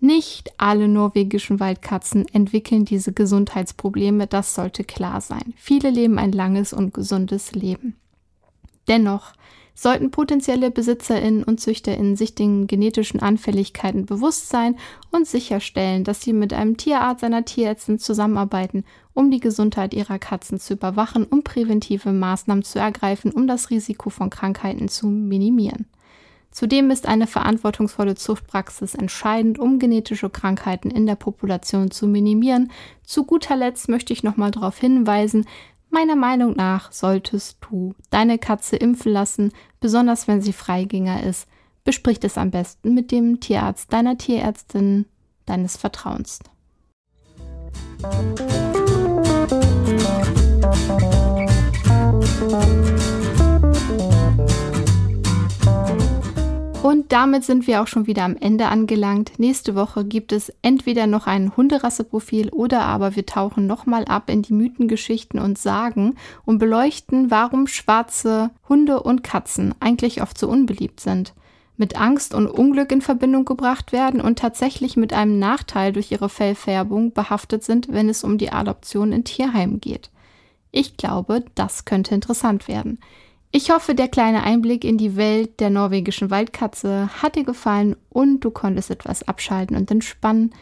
Nicht 0.00 0.50
alle 0.56 0.88
norwegischen 0.88 1.60
Waldkatzen 1.60 2.26
entwickeln 2.32 2.86
diese 2.86 3.12
Gesundheitsprobleme, 3.12 4.26
das 4.26 4.54
sollte 4.54 4.82
klar 4.82 5.20
sein. 5.20 5.52
Viele 5.56 5.90
leben 5.90 6.18
ein 6.18 6.32
langes 6.32 6.72
und 6.72 6.94
gesundes 6.94 7.52
Leben. 7.52 7.96
Dennoch 8.88 9.34
sollten 9.74 10.10
potenzielle 10.10 10.70
Besitzerinnen 10.70 11.42
und 11.42 11.60
Züchterinnen 11.60 12.16
sich 12.16 12.34
den 12.34 12.66
genetischen 12.66 13.20
Anfälligkeiten 13.20 14.06
bewusst 14.06 14.48
sein 14.48 14.76
und 15.10 15.26
sicherstellen, 15.26 16.04
dass 16.04 16.22
sie 16.22 16.32
mit 16.32 16.52
einem 16.52 16.76
Tierarzt 16.76 17.24
einer 17.24 17.44
Tierärztin 17.44 17.98
zusammenarbeiten, 17.98 18.84
um 19.14 19.30
die 19.30 19.40
Gesundheit 19.40 19.94
ihrer 19.94 20.18
Katzen 20.18 20.60
zu 20.60 20.74
überwachen 20.74 21.24
und 21.24 21.44
präventive 21.44 22.12
Maßnahmen 22.12 22.64
zu 22.64 22.78
ergreifen, 22.78 23.32
um 23.32 23.46
das 23.46 23.70
Risiko 23.70 24.10
von 24.10 24.30
Krankheiten 24.30 24.88
zu 24.88 25.06
minimieren. 25.06 25.86
Zudem 26.50 26.90
ist 26.90 27.06
eine 27.06 27.28
verantwortungsvolle 27.28 28.16
Zuchtpraxis 28.16 28.96
entscheidend, 28.96 29.58
um 29.60 29.78
genetische 29.78 30.30
Krankheiten 30.30 30.90
in 30.90 31.06
der 31.06 31.14
Population 31.14 31.92
zu 31.92 32.08
minimieren. 32.08 32.72
Zu 33.04 33.24
guter 33.24 33.56
Letzt 33.56 33.88
möchte 33.88 34.12
ich 34.12 34.24
nochmal 34.24 34.50
darauf 34.50 34.78
hinweisen, 34.78 35.46
Meiner 35.92 36.14
Meinung 36.14 36.54
nach 36.54 36.92
solltest 36.92 37.58
du 37.68 37.94
deine 38.10 38.38
Katze 38.38 38.76
impfen 38.76 39.12
lassen, 39.12 39.52
besonders 39.80 40.28
wenn 40.28 40.40
sie 40.40 40.52
Freigänger 40.52 41.24
ist. 41.24 41.48
Besprich 41.82 42.18
es 42.22 42.38
am 42.38 42.52
besten 42.52 42.94
mit 42.94 43.10
dem 43.10 43.40
Tierarzt 43.40 43.92
deiner 43.92 44.16
Tierärztin 44.16 45.06
deines 45.46 45.76
Vertrauens. 45.76 46.38
Und 56.82 57.12
damit 57.12 57.44
sind 57.44 57.66
wir 57.66 57.82
auch 57.82 57.86
schon 57.86 58.06
wieder 58.06 58.24
am 58.24 58.36
Ende 58.36 58.68
angelangt. 58.68 59.32
Nächste 59.38 59.74
Woche 59.74 60.02
gibt 60.02 60.32
es 60.32 60.50
entweder 60.62 61.06
noch 61.06 61.26
ein 61.26 61.54
Hunderasseprofil 61.54 62.48
oder 62.48 62.80
aber 62.80 63.16
wir 63.16 63.26
tauchen 63.26 63.66
nochmal 63.66 64.06
ab 64.06 64.30
in 64.30 64.40
die 64.40 64.54
Mythengeschichten 64.54 65.38
und 65.38 65.58
Sagen 65.58 66.16
und 66.46 66.58
beleuchten, 66.58 67.30
warum 67.30 67.66
schwarze 67.66 68.50
Hunde 68.66 69.02
und 69.02 69.22
Katzen 69.22 69.74
eigentlich 69.78 70.22
oft 70.22 70.38
so 70.38 70.48
unbeliebt 70.48 71.00
sind, 71.00 71.34
mit 71.76 72.00
Angst 72.00 72.32
und 72.34 72.46
Unglück 72.46 72.92
in 72.92 73.02
Verbindung 73.02 73.44
gebracht 73.44 73.92
werden 73.92 74.22
und 74.22 74.38
tatsächlich 74.38 74.96
mit 74.96 75.12
einem 75.12 75.38
Nachteil 75.38 75.92
durch 75.92 76.10
ihre 76.10 76.30
Fellfärbung 76.30 77.12
behaftet 77.12 77.62
sind, 77.62 77.92
wenn 77.92 78.08
es 78.08 78.24
um 78.24 78.38
die 78.38 78.52
Adoption 78.52 79.12
in 79.12 79.24
Tierheimen 79.24 79.82
geht. 79.82 80.10
Ich 80.72 80.96
glaube, 80.96 81.44
das 81.54 81.84
könnte 81.84 82.14
interessant 82.14 82.68
werden. 82.68 83.00
Ich 83.52 83.70
hoffe, 83.70 83.96
der 83.96 84.06
kleine 84.06 84.44
Einblick 84.44 84.84
in 84.84 84.96
die 84.96 85.16
Welt 85.16 85.58
der 85.58 85.70
norwegischen 85.70 86.30
Waldkatze 86.30 87.10
hat 87.20 87.34
dir 87.34 87.42
gefallen 87.42 87.96
und 88.08 88.38
du 88.40 88.52
konntest 88.52 88.92
etwas 88.92 89.26
abschalten 89.26 89.76
und 89.76 89.90
entspannen. 89.90 90.54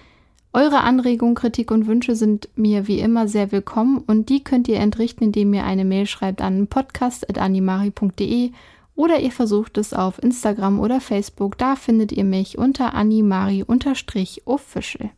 Eure 0.55 0.81
Anregungen, 0.81 1.35
Kritik 1.35 1.70
und 1.70 1.87
Wünsche 1.87 2.16
sind 2.16 2.48
mir 2.57 2.88
wie 2.88 3.01
immer 3.01 3.29
sehr 3.29 3.53
willkommen 3.53 3.98
und 3.98 4.31
die 4.31 4.42
könnt 4.42 4.68
ihr 4.68 4.79
entrichten, 4.79 5.24
indem 5.24 5.53
ihr 5.53 5.64
eine 5.64 5.85
Mail 5.85 6.07
schreibt 6.07 6.40
an 6.40 6.66
podcast.animari.de 6.66 8.53
oder 8.94 9.20
ihr 9.20 9.33
versucht 9.33 9.77
es 9.77 9.92
auf 9.92 10.22
Instagram 10.22 10.81
oder 10.81 11.03
Facebook. 11.03 11.59
Da 11.59 11.77
findet 11.77 12.11
ihr 12.11 12.24
mich 12.24 12.57
unter 12.57 12.94
animari-official. 12.94 15.11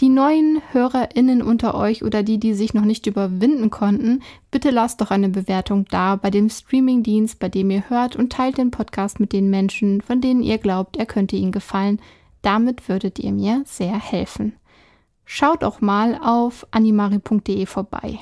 Die 0.00 0.08
neuen 0.08 0.62
HörerInnen 0.72 1.42
unter 1.42 1.74
euch 1.74 2.02
oder 2.02 2.22
die, 2.22 2.38
die 2.38 2.54
sich 2.54 2.74
noch 2.74 2.84
nicht 2.84 3.06
überwinden 3.06 3.70
konnten, 3.70 4.22
bitte 4.50 4.70
lasst 4.70 5.00
doch 5.00 5.10
eine 5.10 5.28
Bewertung 5.28 5.84
da 5.90 6.16
bei 6.16 6.30
dem 6.30 6.48
Streamingdienst, 6.48 7.38
bei 7.38 7.48
dem 7.48 7.70
ihr 7.70 7.88
hört 7.88 8.16
und 8.16 8.32
teilt 8.32 8.58
den 8.58 8.70
Podcast 8.70 9.20
mit 9.20 9.32
den 9.32 9.50
Menschen, 9.50 10.00
von 10.00 10.20
denen 10.20 10.42
ihr 10.42 10.58
glaubt, 10.58 10.96
er 10.96 11.06
könnte 11.06 11.36
ihnen 11.36 11.52
gefallen. 11.52 12.00
Damit 12.40 12.88
würdet 12.88 13.18
ihr 13.18 13.32
mir 13.32 13.62
sehr 13.66 13.98
helfen. 13.98 14.54
Schaut 15.24 15.62
auch 15.62 15.80
mal 15.80 16.18
auf 16.22 16.66
animari.de 16.72 17.66
vorbei. 17.66 18.18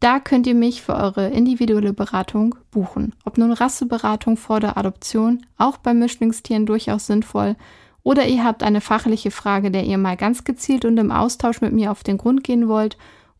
Da 0.00 0.20
könnt 0.20 0.46
ihr 0.46 0.54
mich 0.54 0.82
für 0.82 0.94
eure 0.94 1.28
individuelle 1.28 1.92
Beratung 1.92 2.56
buchen. 2.70 3.14
Ob 3.24 3.38
nun 3.38 3.52
Rasseberatung 3.52 4.36
vor 4.36 4.60
der 4.60 4.76
Adoption, 4.76 5.46
auch 5.56 5.76
bei 5.78 5.94
Mischlingstieren 5.94 6.66
durchaus 6.66 7.06
sinnvoll 7.06 7.56
oder 8.04 8.28
ihr 8.28 8.44
habt 8.44 8.62
eine 8.62 8.82
fachliche 8.82 9.32
Frage, 9.32 9.70
der 9.70 9.84
ihr 9.84 9.98
mal 9.98 10.16
ganz 10.16 10.44
gezielt 10.44 10.84
und 10.84 10.98
im 10.98 11.10
Austausch 11.10 11.62
mit 11.62 11.72
mir 11.72 11.90
auf 11.90 12.04
den 12.04 12.18
Grund 12.18 12.44
gehen 12.44 12.68
wollt. 12.68 12.96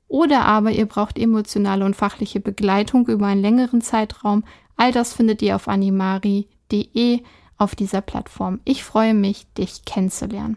Oder 0.08 0.46
aber 0.46 0.70
ihr 0.70 0.86
braucht 0.86 1.18
emotionale 1.18 1.84
und 1.84 1.94
fachliche 1.94 2.40
Begleitung 2.40 3.06
über 3.06 3.26
einen 3.26 3.42
längeren 3.42 3.82
Zeitraum. 3.82 4.42
All 4.76 4.90
das 4.90 5.12
findet 5.12 5.42
ihr 5.42 5.54
auf 5.54 5.68
animari.de 5.68 7.20
auf 7.58 7.74
dieser 7.74 8.00
Plattform. 8.00 8.60
Ich 8.64 8.84
freue 8.84 9.12
mich, 9.12 9.46
dich 9.52 9.84
kennenzulernen. 9.84 10.56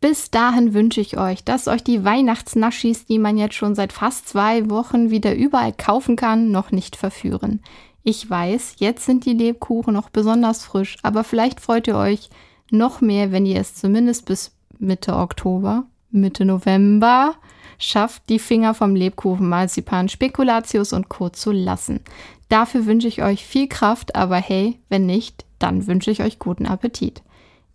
Bis 0.00 0.30
dahin 0.30 0.72
wünsche 0.72 1.02
ich 1.02 1.18
euch, 1.18 1.44
dass 1.44 1.68
euch 1.68 1.84
die 1.84 2.04
Weihnachtsnaschis, 2.04 3.04
die 3.04 3.18
man 3.18 3.36
jetzt 3.36 3.54
schon 3.54 3.74
seit 3.74 3.92
fast 3.92 4.30
zwei 4.30 4.70
Wochen 4.70 5.10
wieder 5.10 5.34
überall 5.34 5.74
kaufen 5.74 6.16
kann, 6.16 6.50
noch 6.50 6.70
nicht 6.70 6.96
verführen. 6.96 7.60
Ich 8.02 8.28
weiß, 8.28 8.76
jetzt 8.78 9.04
sind 9.04 9.26
die 9.26 9.34
Lebkuchen 9.34 9.92
noch 9.92 10.08
besonders 10.08 10.64
frisch, 10.64 10.96
aber 11.02 11.22
vielleicht 11.22 11.60
freut 11.60 11.86
ihr 11.86 11.96
euch, 11.96 12.30
noch 12.72 13.00
mehr, 13.00 13.32
wenn 13.32 13.46
ihr 13.46 13.60
es 13.60 13.74
zumindest 13.74 14.26
bis 14.26 14.52
Mitte 14.78 15.16
Oktober, 15.16 15.84
Mitte 16.10 16.44
November 16.44 17.34
schafft, 17.78 18.28
die 18.28 18.38
Finger 18.38 18.74
vom 18.74 18.94
Lebkuchen, 18.94 19.48
Marzipan, 19.48 20.08
Spekulatius 20.08 20.92
und 20.92 21.08
Co. 21.08 21.28
zu 21.30 21.52
lassen. 21.52 22.00
Dafür 22.48 22.86
wünsche 22.86 23.08
ich 23.08 23.22
euch 23.22 23.46
viel 23.46 23.68
Kraft, 23.68 24.16
aber 24.16 24.36
hey, 24.36 24.78
wenn 24.88 25.06
nicht, 25.06 25.44
dann 25.58 25.86
wünsche 25.86 26.10
ich 26.10 26.22
euch 26.22 26.38
guten 26.38 26.66
Appetit. 26.66 27.22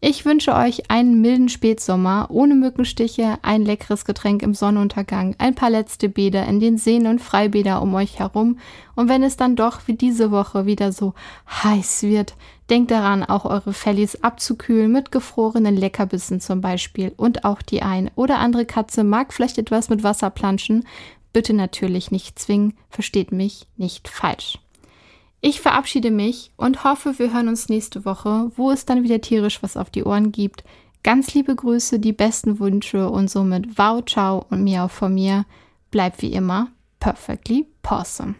Ich 0.08 0.24
wünsche 0.24 0.54
euch 0.54 0.92
einen 0.92 1.20
milden 1.20 1.50
Spätsommer 1.50 2.28
ohne 2.30 2.54
Mückenstiche, 2.54 3.40
ein 3.42 3.66
leckeres 3.66 4.06
Getränk 4.06 4.44
im 4.44 4.54
Sonnenuntergang, 4.54 5.34
ein 5.40 5.56
paar 5.56 5.72
letzte 5.72 6.10
Bäder 6.10 6.46
in 6.46 6.60
den 6.60 6.78
Seen 6.78 7.08
und 7.08 7.24
Freibäder 7.24 7.82
um 7.82 7.92
euch 7.96 8.20
herum. 8.20 8.60
Und 8.94 9.10
wenn 9.10 9.24
es 9.24 9.36
dann 9.36 9.56
doch 9.56 9.88
wie 9.88 9.96
diese 9.96 10.30
Woche 10.30 10.68
wieder 10.68 10.92
so 10.92 11.16
heiß 11.50 12.04
wird, 12.04 12.36
denkt 12.70 12.92
daran, 12.92 13.24
auch 13.24 13.46
eure 13.46 13.74
Fellis 13.74 14.22
abzukühlen 14.22 14.92
mit 14.92 15.12
gefrorenen 15.12 15.76
Leckerbissen 15.76 16.40
zum 16.40 16.62
Beispiel. 16.62 17.12
Und 17.18 17.44
auch 17.44 17.64
die 17.64 17.82
ein 17.82 18.12
oder 18.14 18.38
andere 18.38 18.68
Katze 18.68 19.04
mag 19.04 19.34
vielleicht 19.34 19.58
etwas 19.58 19.90
mit 19.90 20.04
Wasser 20.04 20.30
planschen. 20.30 20.86
Bitte 21.34 21.56
natürlich 21.56 22.12
nicht 22.12 22.38
zwingen, 22.38 22.76
versteht 22.92 23.32
mich 23.32 23.66
nicht 23.76 24.08
falsch. 24.08 24.60
Ich 25.48 25.62
verabschiede 25.62 26.10
mich 26.10 26.50
und 26.58 26.84
hoffe, 26.84 27.20
wir 27.20 27.32
hören 27.32 27.50
uns 27.50 27.70
nächste 27.70 28.04
Woche, 28.04 28.52
wo 28.56 28.72
es 28.72 28.86
dann 28.86 29.04
wieder 29.04 29.22
tierisch 29.22 29.62
was 29.62 29.78
auf 29.78 29.92
die 29.92 30.04
Ohren 30.04 30.32
gibt. 30.32 30.64
Ganz 31.04 31.36
liebe 31.36 31.56
Grüße, 31.56 32.00
die 32.00 32.14
besten 32.14 32.58
Wünsche 32.58 33.12
und 33.12 33.30
somit 33.30 33.78
wow, 33.78 34.04
ciao 34.04 34.48
und 34.50 34.64
miau 34.64 34.88
von 34.88 35.14
mir. 35.14 35.46
Bleibt 35.92 36.24
wie 36.24 36.34
immer 36.34 36.70
perfectly 37.00 37.68
possum. 37.84 38.34